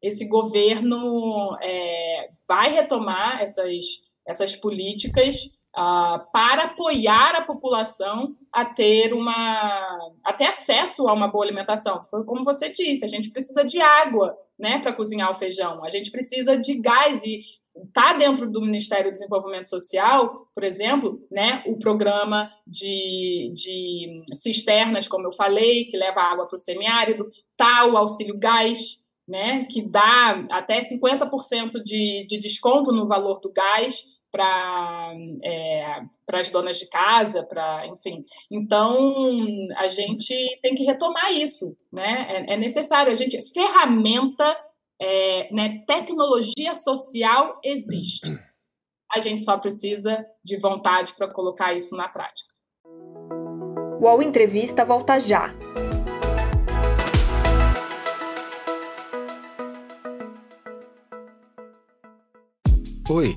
[0.00, 5.46] esse governo é, vai retomar essas, essas políticas
[5.76, 12.04] uh, para apoiar a população a ter uma a ter acesso a uma boa alimentação.
[12.10, 15.88] Foi como você disse, a gente precisa de água né, para cozinhar o feijão, a
[15.88, 17.40] gente precisa de gás e
[17.84, 25.06] está dentro do Ministério do Desenvolvimento Social, por exemplo, né, o programa de, de cisternas,
[25.06, 29.82] como eu falei, que leva água para o semiárido, está o auxílio gás, né, que
[29.82, 36.88] dá até 50% de, de desconto no valor do gás para é, as donas de
[36.88, 38.24] casa, para enfim.
[38.50, 38.96] Então
[39.76, 42.26] a gente tem que retomar isso, né?
[42.28, 44.56] É, é necessário a gente ferramenta
[45.00, 48.26] é, né, tecnologia social existe.
[49.14, 52.52] A gente só precisa de vontade para colocar isso na prática.
[52.84, 55.54] O UOL Entrevista volta já.
[63.08, 63.36] Oi,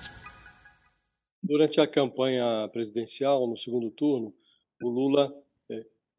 [1.43, 4.33] Durante a campanha presidencial, no segundo turno,
[4.81, 5.33] o Lula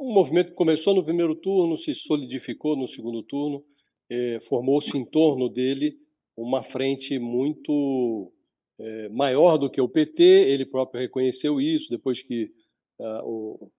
[0.02, 3.64] um movimento que começou no primeiro turno, se solidificou no segundo turno,
[4.10, 5.96] é, formou-se em torno dele
[6.36, 8.32] uma frente muito
[8.80, 10.22] é, maior do que o PT.
[10.22, 12.50] Ele próprio reconheceu isso depois que
[13.00, 13.70] ah, o,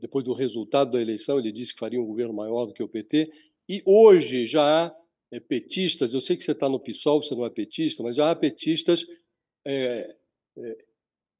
[0.00, 2.88] depois do resultado da eleição, ele disse que faria um governo maior do que o
[2.88, 3.30] PT.
[3.68, 4.96] E hoje já há
[5.30, 8.30] é, petistas, eu sei que você está no PSOL, você não é petista, mas já
[8.30, 9.04] há petistas
[9.66, 10.16] é, é,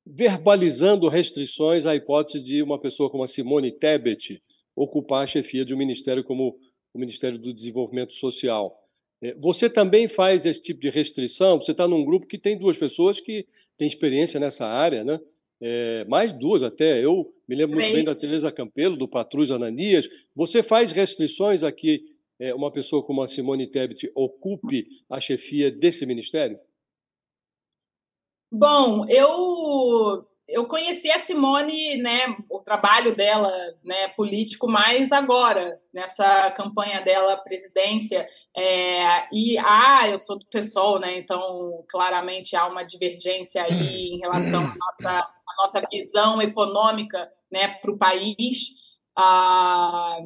[0.07, 4.43] verbalizando restrições à hipótese de uma pessoa como a Simone Tebet
[4.75, 6.59] ocupar a chefia de um ministério como
[6.95, 8.75] o Ministério do Desenvolvimento Social.
[9.21, 11.61] É, você também faz esse tipo de restrição?
[11.61, 13.47] Você está num grupo que tem duas pessoas que
[13.77, 15.21] têm experiência nessa área, né?
[15.61, 17.05] É, mais duas até.
[17.05, 20.09] Eu me lembro muito bem da Teresa Campelo, do Patrus Ananias.
[20.35, 22.05] Você faz restrições a que
[22.39, 26.59] é, uma pessoa como a Simone Tebet ocupe a chefia desse ministério?
[28.51, 33.53] Bom, eu eu conheci a Simone, né, o trabalho dela,
[33.85, 38.27] né, político, mais agora nessa campanha dela presidência.
[38.57, 41.19] É, e ah, eu sou do PSOL, né?
[41.19, 47.69] Então claramente há uma divergência aí em relação à nossa, à nossa visão econômica, né,
[47.69, 48.79] para o país.
[49.15, 50.19] Ah,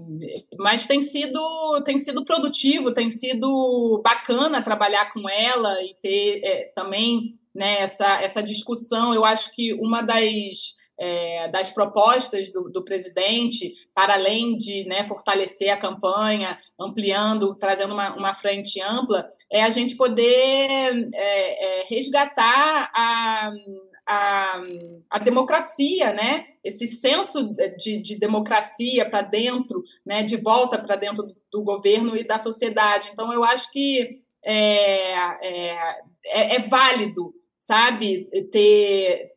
[0.59, 6.73] mas tem sido tem sido produtivo, tem sido bacana trabalhar com ela e ter é,
[6.77, 9.15] também né, essa, essa discussão.
[9.15, 15.05] Eu acho que uma das, é, das propostas do, do, presidente, para além de né,
[15.05, 21.85] fortalecer a campanha, ampliando, trazendo uma, uma frente ampla, é a gente poder é, é,
[21.89, 23.51] resgatar a,
[24.07, 24.63] a,
[25.11, 26.47] a democracia, né?
[26.65, 30.23] esse senso de, de democracia para dentro, né?
[30.23, 33.11] de volta para dentro do, do governo e da sociedade.
[33.13, 34.11] Então, eu acho que
[34.45, 37.33] é, é, é, é válido
[37.63, 38.29] sabe?
[38.51, 39.33] Ter,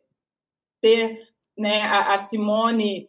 [0.82, 1.22] ter
[1.56, 3.08] né, a, a Simone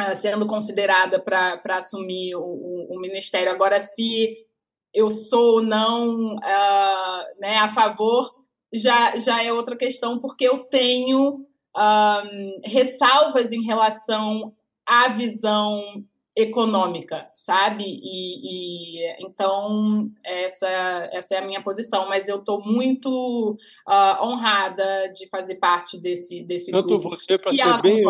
[0.00, 3.52] uh, sendo considerada para assumir o, o, o, ministério.
[3.52, 4.46] Agora, se
[4.94, 8.34] eu sou ou não uh, né, a favor,
[8.72, 12.24] já, já é outra questão, porque eu tenho um, ah,
[12.64, 14.54] ressalvas em relação
[14.84, 16.04] à visão
[16.36, 17.84] econômica, sabe?
[17.84, 20.68] E, e, então essa
[21.10, 23.56] essa é a minha posição, mas eu estou muito
[23.88, 27.16] uh, honrada de fazer parte desse desse Tanto grupo.
[27.16, 28.04] você para ser bem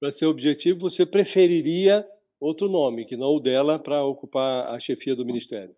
[0.00, 2.04] para ser objetivo, você preferiria
[2.40, 5.76] outro nome que não o dela para ocupar a chefia do ministério?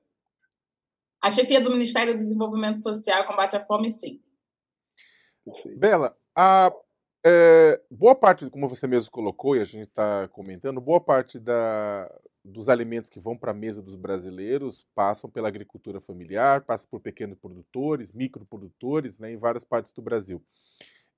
[1.20, 4.20] A chefia do Ministério do Desenvolvimento Social e Combate à Fome, sim.
[5.42, 5.78] Perfeito.
[5.78, 6.70] Bela, a
[7.24, 12.10] é, boa parte, como você mesmo colocou e a gente está comentando, boa parte da,
[12.44, 17.00] dos alimentos que vão para a mesa dos brasileiros passam pela agricultura familiar, passam por
[17.00, 20.42] pequenos produtores, microprodutores, né, em várias partes do Brasil.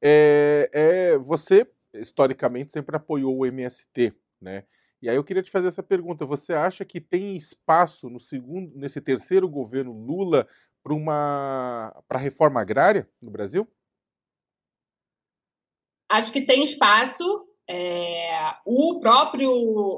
[0.02, 4.64] É, é, você, historicamente, sempre apoiou o MST, né?
[5.02, 8.72] E aí eu queria te fazer essa pergunta: você acha que tem espaço no segundo,
[8.76, 10.46] nesse terceiro governo Lula
[10.82, 13.66] para uma para reforma agrária no Brasil?
[16.08, 17.24] Acho que tem espaço.
[17.68, 19.50] É, o próprio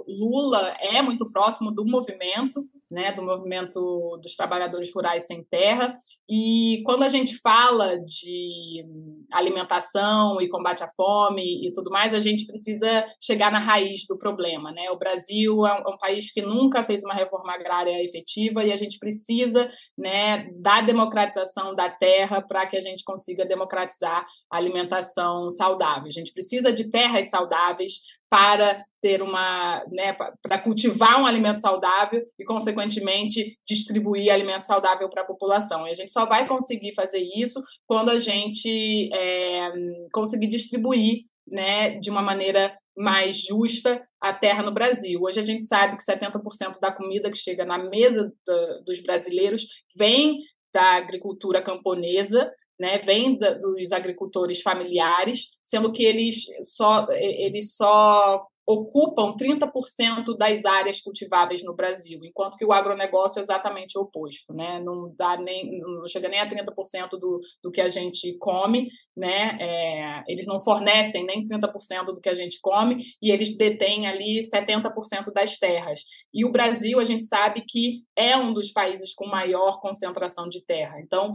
[0.09, 5.97] Lula é muito próximo do movimento, né, do movimento dos trabalhadores rurais sem terra.
[6.29, 8.85] E quando a gente fala de
[9.33, 14.19] alimentação e combate à fome e tudo mais, a gente precisa chegar na raiz do
[14.19, 14.71] problema.
[14.73, 14.91] Né?
[14.91, 18.73] O Brasil é um, é um país que nunca fez uma reforma agrária efetiva e
[18.73, 24.57] a gente precisa né, da democratização da terra para que a gente consiga democratizar a
[24.57, 26.07] alimentação saudável.
[26.07, 28.01] A gente precisa de terras saudáveis
[28.31, 35.23] para ter uma, né, para cultivar um alimento saudável e, consequentemente, distribuir alimento saudável para
[35.23, 35.87] a população.
[35.87, 39.71] E a gente só vai conseguir fazer isso quando a gente é,
[40.13, 45.21] conseguir distribuir, né, de uma maneira mais justa a terra no Brasil.
[45.23, 49.67] Hoje a gente sabe que 70% da comida que chega na mesa do, dos brasileiros
[49.97, 50.41] vem
[50.75, 58.47] da agricultura camponesa, né, vem da, dos agricultores familiares, sendo que eles só, eles só
[58.69, 64.53] ocupam 30% das áreas cultiváveis no Brasil, enquanto que o agronegócio é exatamente o oposto,
[64.53, 64.79] né?
[64.79, 69.57] Não dá nem, não chega nem a 30% do, do que a gente come, né?
[69.59, 74.43] É, eles não fornecem nem 30% do que a gente come e eles detêm ali
[74.43, 76.01] 70% das terras.
[76.33, 80.63] E o Brasil, a gente sabe que é um dos países com maior concentração de
[80.63, 81.01] terra.
[81.01, 81.33] Então,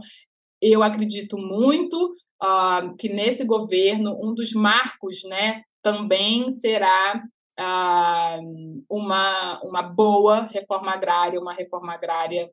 [0.72, 7.22] eu acredito muito uh, que nesse governo um dos marcos, né, também será
[7.60, 12.50] uh, uma, uma boa reforma agrária, uma reforma agrária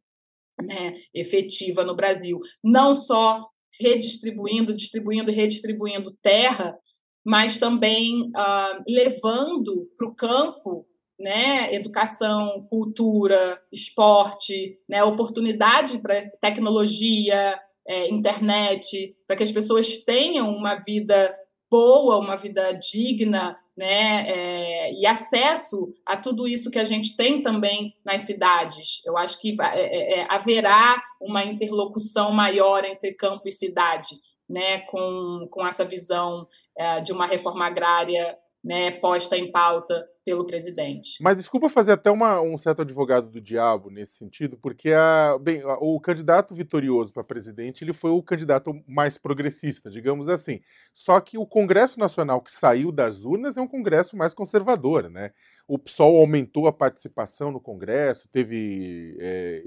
[0.61, 2.39] né, efetiva no Brasil.
[2.63, 3.47] Não só
[3.79, 6.77] redistribuindo, distribuindo e redistribuindo terra,
[7.25, 10.85] mas também uh, levando para o campo
[11.17, 17.57] né, educação, cultura, esporte, né, oportunidade para tecnologia,
[17.87, 21.35] é, internet, para que as pessoas tenham uma vida
[21.69, 27.41] boa, uma vida digna, né, é, e acesso a tudo isso que a gente tem
[27.41, 29.01] também nas cidades.
[29.05, 34.15] Eu acho que é, é, é, haverá uma interlocução maior entre campo e cidade,
[34.47, 36.45] né, com, com essa visão
[36.77, 41.17] é, de uma reforma agrária né, posta em pauta pelo presidente.
[41.21, 45.63] Mas desculpa fazer até uma, um certo advogado do diabo nesse sentido, porque a, bem,
[45.79, 50.61] o candidato vitorioso para presidente ele foi o candidato mais progressista, digamos assim.
[50.93, 55.31] Só que o Congresso Nacional que saiu das urnas é um Congresso mais conservador, né?
[55.67, 59.63] O PSOL aumentou a participação no Congresso, teve é,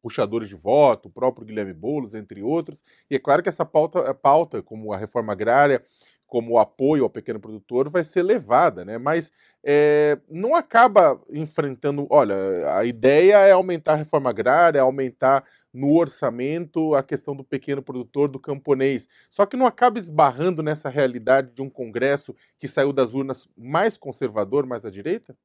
[0.00, 2.84] puxadores de voto, o próprio Guilherme Boulos, entre outros.
[3.10, 5.84] E é claro que essa pauta, pauta como a reforma agrária,
[6.28, 8.98] como apoio ao pequeno produtor, vai ser levada, né?
[8.98, 9.32] Mas
[9.64, 12.06] é, não acaba enfrentando.
[12.10, 12.36] Olha,
[12.76, 18.28] a ideia é aumentar a reforma agrária, aumentar no orçamento a questão do pequeno produtor,
[18.28, 19.08] do camponês.
[19.30, 23.96] Só que não acaba esbarrando nessa realidade de um Congresso que saiu das urnas mais
[23.96, 25.36] conservador, mais à direita?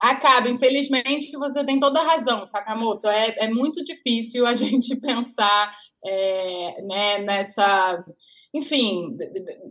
[0.00, 3.08] Acaba, infelizmente, você tem toda a razão, Sakamoto.
[3.08, 5.74] É, é muito difícil a gente pensar
[6.04, 8.04] é, né, nessa
[8.54, 9.16] enfim,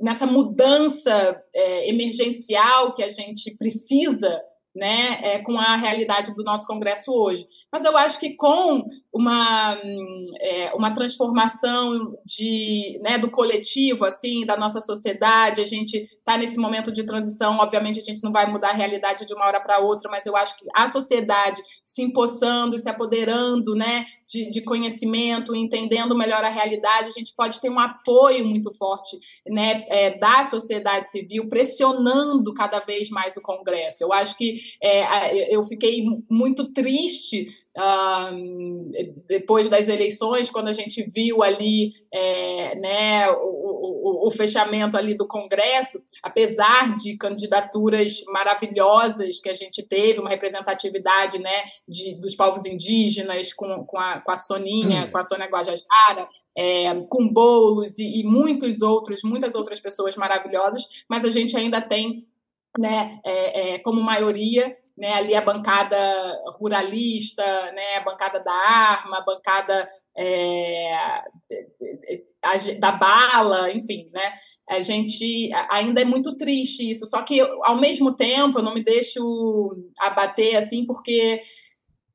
[0.02, 4.42] nessa mudança é, emergencial que a gente precisa
[4.76, 7.48] né, é, com a realidade do nosso Congresso hoje.
[7.74, 9.76] Mas eu acho que com uma,
[10.40, 16.60] é, uma transformação de, né, do coletivo, assim, da nossa sociedade, a gente está nesse
[16.60, 19.80] momento de transição, obviamente a gente não vai mudar a realidade de uma hora para
[19.80, 25.56] outra, mas eu acho que a sociedade se empossando, se apoderando né, de, de conhecimento,
[25.56, 29.18] entendendo melhor a realidade, a gente pode ter um apoio muito forte
[29.48, 34.04] né, é, da sociedade civil, pressionando cada vez mais o Congresso.
[34.04, 37.48] Eu acho que é, eu fiquei muito triste
[39.28, 45.18] Depois das eleições, quando a gente viu ali é, né, o, o, o, fechamento ali
[45.18, 52.36] do Congresso, apesar de candidaturas maravilhosas que a gente teve, uma representatividade né, de, dos
[52.36, 57.98] povos indígenas com, com, a, com a Soninha, com a Sônia Guajajara, é, com Boulos
[57.98, 62.28] e, e muitos outros, muitas outras pessoas maravilhosas, mas a gente ainda tem
[62.78, 65.98] né, é, é, como maioria né, ali a bancada
[66.60, 71.22] ruralista, né, a bancada da arma, a bancada é,
[72.80, 74.34] da bala, enfim, né?
[74.70, 77.06] A gente ainda é muito triste isso.
[77.06, 79.22] Só que ao mesmo tempo eu não me deixo
[80.00, 81.42] abater assim, porque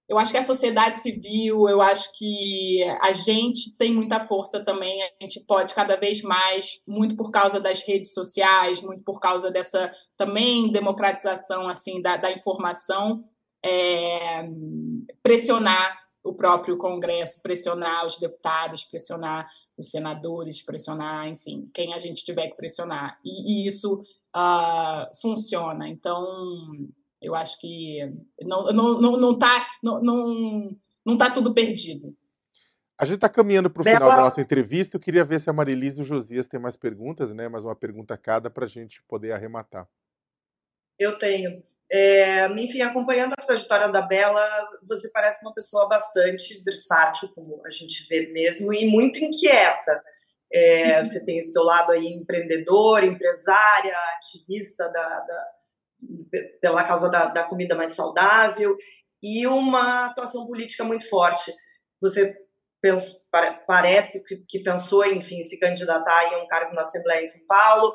[0.08, 5.02] eu acho que a sociedade civil, eu acho que a gente tem muita força também,
[5.02, 9.50] a gente pode cada vez mais, muito por causa das redes sociais, muito por causa
[9.50, 13.22] dessa também democratização assim da, da informação,
[13.62, 14.48] é,
[15.22, 19.46] pressionar o próprio Congresso, pressionar os deputados, pressionar
[19.76, 23.18] os senadores, pressionar, enfim, quem a gente tiver que pressionar.
[23.24, 24.02] E, e isso
[24.36, 25.88] uh, funciona.
[25.88, 26.24] Então,
[27.20, 28.00] eu acho que
[28.40, 32.16] não está não, não, não tá, não, não, não tá tudo perdido.
[32.98, 34.96] A gente está caminhando para o final da nossa entrevista.
[34.96, 37.48] Eu queria ver se a Marilise e o Josias têm mais perguntas, né?
[37.48, 39.88] Mais uma pergunta cada para a gente poder arrematar.
[40.98, 41.62] Eu tenho.
[41.90, 44.44] É, enfim, acompanhando a trajetória da Bela,
[44.82, 50.02] você parece uma pessoa bastante versátil, como a gente vê mesmo, e muito inquieta.
[50.52, 55.46] É, você tem seu lado aí empreendedor, empresária, ativista da, da
[56.60, 58.76] pela causa da, da comida mais saudável
[59.22, 61.52] e uma atuação política muito forte.
[62.00, 62.36] Você
[62.80, 63.18] pensa,
[63.66, 67.94] parece que, que pensou, enfim, se candidatar em um cargo na Assembleia em São Paulo.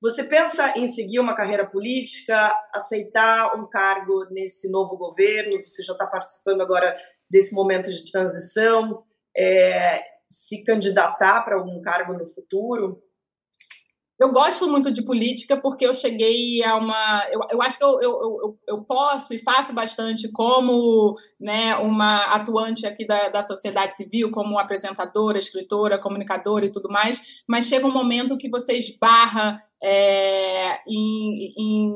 [0.00, 5.62] Você pensa em seguir uma carreira política, aceitar um cargo nesse novo governo?
[5.62, 6.96] Você já está participando agora
[7.28, 9.04] desse momento de transição,
[9.36, 13.02] é, se candidatar para algum cargo no futuro?
[14.20, 17.26] Eu gosto muito de política porque eu cheguei a uma.
[17.32, 22.26] Eu, eu acho que eu, eu, eu, eu posso e faço bastante como né, uma
[22.26, 27.86] atuante aqui da, da sociedade civil, como apresentadora, escritora, comunicadora e tudo mais, mas chega
[27.86, 31.94] um momento que você esbarra é, em, em,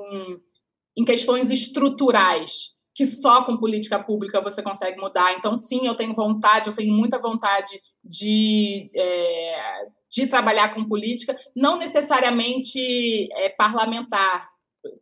[0.96, 5.34] em questões estruturais que só com política pública você consegue mudar.
[5.36, 8.90] Então, sim, eu tenho vontade, eu tenho muita vontade de.
[8.94, 14.48] É, de trabalhar com política, não necessariamente é, parlamentar,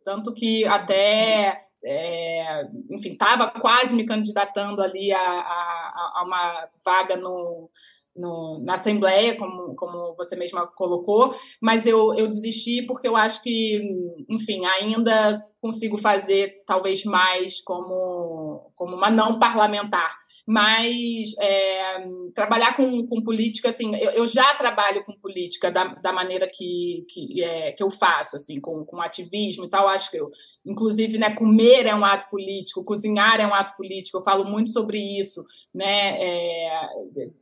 [0.03, 7.15] tanto que até, é, enfim, estava quase me candidatando ali a, a, a uma vaga
[7.15, 7.69] no,
[8.15, 13.43] no, na Assembleia, como, como você mesma colocou, mas eu, eu desisti porque eu acho
[13.43, 13.81] que,
[14.27, 23.07] enfim, ainda consigo fazer talvez mais como, como uma não parlamentar mas é, trabalhar com,
[23.07, 27.71] com política, assim, eu, eu, já trabalho com política da, da maneira que, que, é,
[27.71, 30.29] que eu faço, assim, com, com ativismo e tal, acho que eu,
[30.65, 34.69] inclusive, né, comer é um ato político, cozinhar é um ato político, eu falo muito
[34.69, 36.87] sobre isso, né, é,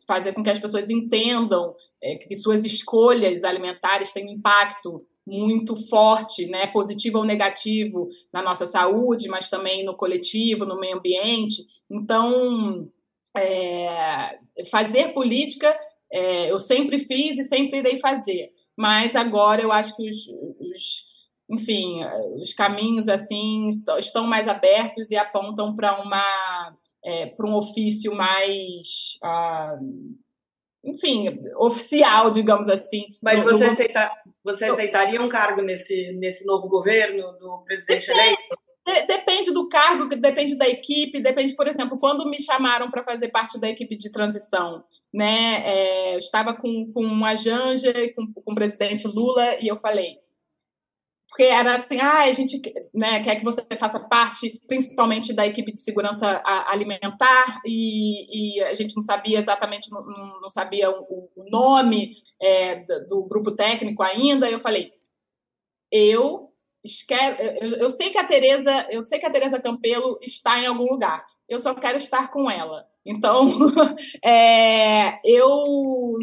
[0.08, 6.48] fazer com que as pessoas entendam é, que suas escolhas alimentares têm impacto muito forte,
[6.48, 11.64] né, positivo ou negativo na nossa saúde, mas também no coletivo, no meio ambiente.
[11.90, 12.90] Então,
[13.38, 15.74] é, fazer política
[16.12, 20.28] é, eu sempre fiz e sempre irei fazer, mas agora eu acho que os,
[20.60, 21.12] os
[21.50, 22.02] enfim,
[22.36, 23.70] os caminhos assim
[24.00, 30.20] estão mais abertos e apontam para uma é, para um ofício mais uh,
[30.84, 33.06] enfim, oficial, digamos assim.
[33.22, 34.12] Mas você, aceita,
[34.44, 39.08] você aceitaria um cargo nesse, nesse novo governo do presidente depende, eleito?
[39.08, 43.60] depende do cargo, depende da equipe, depende, por exemplo, quando me chamaram para fazer parte
[43.60, 45.62] da equipe de transição, né?
[45.66, 50.18] É, eu estava com, com a Janja, com, com o presidente Lula, e eu falei,
[51.32, 52.62] porque era assim, ah, a gente
[52.94, 58.74] né, quer que você faça parte, principalmente da equipe de segurança alimentar, e, e a
[58.74, 60.04] gente não sabia exatamente, não,
[60.42, 64.52] não sabia o, o nome é, do grupo técnico ainda.
[64.52, 64.92] Eu falei,
[65.90, 66.52] eu
[67.08, 70.66] quero, eu, eu, sei que a Tereza, eu sei que a Tereza Campelo está em
[70.66, 71.26] algum lugar.
[71.48, 72.86] Eu só quero estar com ela.
[73.06, 73.50] Então,
[74.24, 76.18] é, eu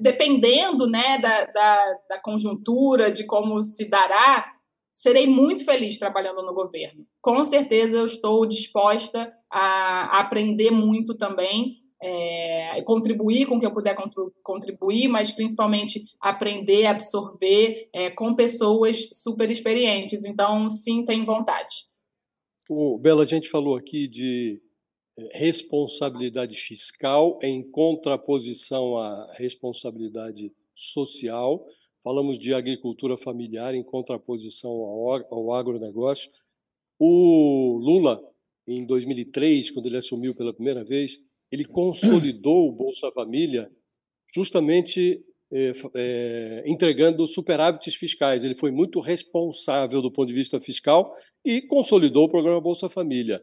[0.00, 4.52] dependendo né, da, da, da conjuntura, de como se dará,
[4.94, 7.04] serei muito feliz trabalhando no governo.
[7.20, 13.72] Com certeza eu estou disposta a, aprender muito também, é, contribuir com o que eu
[13.72, 13.96] puder
[14.42, 20.24] contribuir, mas principalmente aprender, absorver é, com pessoas super experientes.
[20.24, 21.86] Então, sim, tem vontade.
[22.68, 24.60] O Bela, a gente falou aqui de
[25.32, 31.64] responsabilidade fiscal em contraposição à responsabilidade social.
[32.02, 36.30] Falamos de agricultura familiar em contraposição ao, agronegócio.
[36.98, 38.20] O Lula,
[38.66, 41.18] em 2003, quando ele assumiu pela primeira vez,
[41.50, 43.70] ele consolidou o Bolsa Família
[44.34, 48.44] justamente é, é, entregando superávites fiscais.
[48.44, 51.12] Ele foi muito responsável do ponto de vista fiscal
[51.44, 53.40] e consolidou o programa Bolsa Família.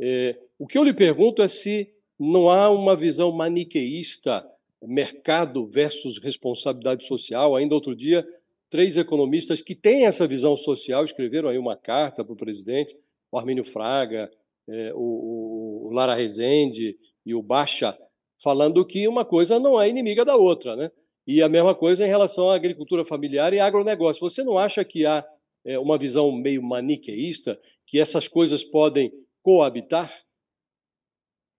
[0.00, 4.44] É, o que eu lhe pergunto é se não há uma visão maniqueísta,
[4.82, 7.56] mercado versus responsabilidade social.
[7.56, 8.26] Ainda outro dia,
[8.70, 12.94] três economistas que têm essa visão social escreveram aí uma carta para o presidente,
[13.30, 14.30] o Armínio Fraga,
[14.68, 17.96] é, o, o Lara Rezende e o Baixa,
[18.42, 20.90] falando que uma coisa não é inimiga da outra, né?
[21.26, 24.20] E a mesma coisa em relação à agricultura familiar e agronegócio.
[24.20, 25.26] Você não acha que há
[25.64, 29.12] é, uma visão meio maniqueísta, que essas coisas podem
[29.48, 30.12] coabitar?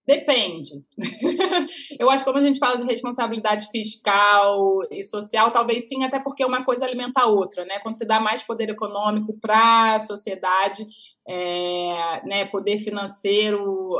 [0.06, 0.70] Depende.
[1.98, 6.20] eu acho que quando a gente fala de responsabilidade fiscal e social, talvez sim, até
[6.20, 7.80] porque uma coisa alimenta a outra, né?
[7.80, 10.86] Quando você dá mais poder econômico para a sociedade,
[11.26, 13.98] é, né, poder financeiro,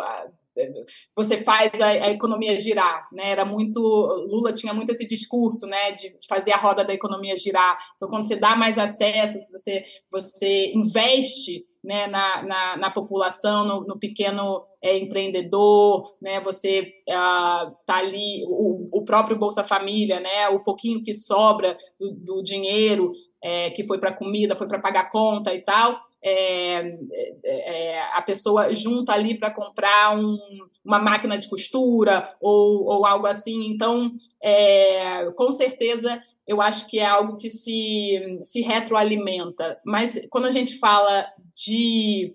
[1.17, 3.31] você faz a, a, economia girar, né?
[3.31, 7.77] Era muito Lula tinha muito esse discurso, né, de, fazer a roda da economia girar.
[7.97, 13.85] Então, quando você dá mais acesso, você você investe né, na, na, na população, no,
[13.85, 20.49] no pequeno é, empreendedor, né, você ah, tá ali, o, o, próprio Bolsa Família, né,
[20.49, 23.11] o pouquinho que sobra do, do dinheiro
[23.43, 26.99] é, que foi para comida, foi para pagar conta e tal, é,
[27.45, 30.39] é, é a pessoa junta ali para comprar um,
[30.85, 33.71] uma máquina de costura ou, ou algo assim.
[33.71, 34.13] Então,
[34.43, 39.81] é, com certeza, eu acho que é algo que se, se retroalimenta.
[39.87, 41.25] Mas quando a gente fala
[41.55, 42.35] de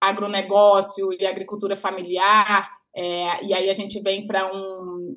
[0.00, 5.16] agronegócio e agricultura familiar, é, e aí a gente vem para um.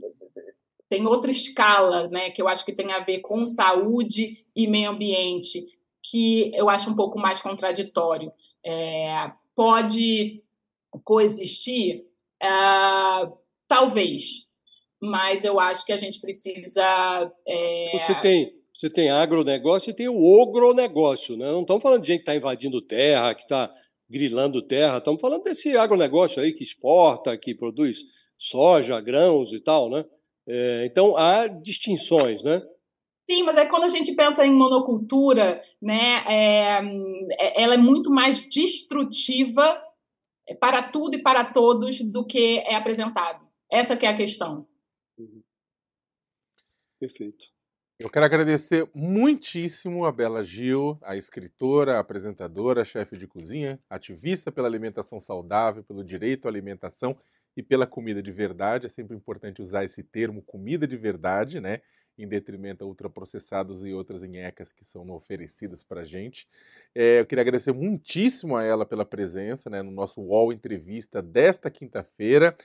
[0.90, 4.90] Tem outra escala, né, que eu acho que tem a ver com saúde e meio
[4.90, 5.68] ambiente,
[6.02, 8.32] que eu acho um pouco mais contraditório.
[8.66, 10.44] É, pode
[11.04, 12.08] coexistir?
[12.42, 12.50] É,
[13.68, 14.50] talvez,
[15.04, 17.32] mas eu acho que a gente precisa.
[17.45, 17.91] É...
[17.99, 21.45] Você tem você tem agronegócio e tem o ogronegócio, né?
[21.45, 23.70] Não estamos falando de gente que está invadindo terra, que está
[24.10, 27.99] grilando terra, estamos falando desse agronegócio aí que exporta, que produz
[28.36, 30.04] soja, grãos e tal, né?
[30.47, 32.62] É, então há distinções, né?
[33.30, 36.24] Sim, mas é quando a gente pensa em monocultura, né?
[36.28, 36.82] É,
[37.39, 39.80] é ela é muito mais destrutiva
[40.60, 43.45] para tudo e para todos do que é apresentado.
[43.72, 44.68] Essa que é a questão.
[46.99, 47.45] Perfeito.
[47.99, 54.68] Eu quero agradecer muitíssimo a Bela Gil, a escritora, apresentadora, chefe de cozinha, ativista pela
[54.68, 57.16] alimentação saudável, pelo direito à alimentação
[57.55, 58.88] e pela comida de verdade.
[58.88, 61.82] É sempre importante usar esse termo comida de verdade, né?
[62.18, 66.47] Em detrimento a ultraprocessados e outras inhecas que são oferecidas para a gente.
[66.95, 71.70] É, eu queria agradecer muitíssimo a ela pela presença né, no nosso UOL Entrevista desta
[71.72, 72.55] quinta-feira.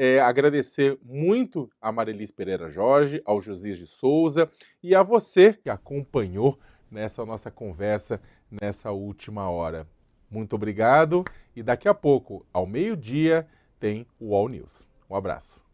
[0.00, 4.48] É, agradecer muito a Marilis Pereira Jorge, ao Josias de Souza
[4.80, 6.56] e a você que acompanhou
[6.88, 9.88] nessa nossa conversa nessa última hora.
[10.30, 11.24] Muito obrigado
[11.56, 13.44] e daqui a pouco, ao meio-dia,
[13.80, 14.86] tem o All News.
[15.10, 15.66] Um abraço.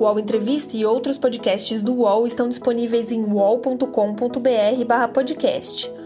[0.00, 6.03] O UOL Entrevista e outros podcasts do UOL estão disponíveis em uol.com.br/podcast.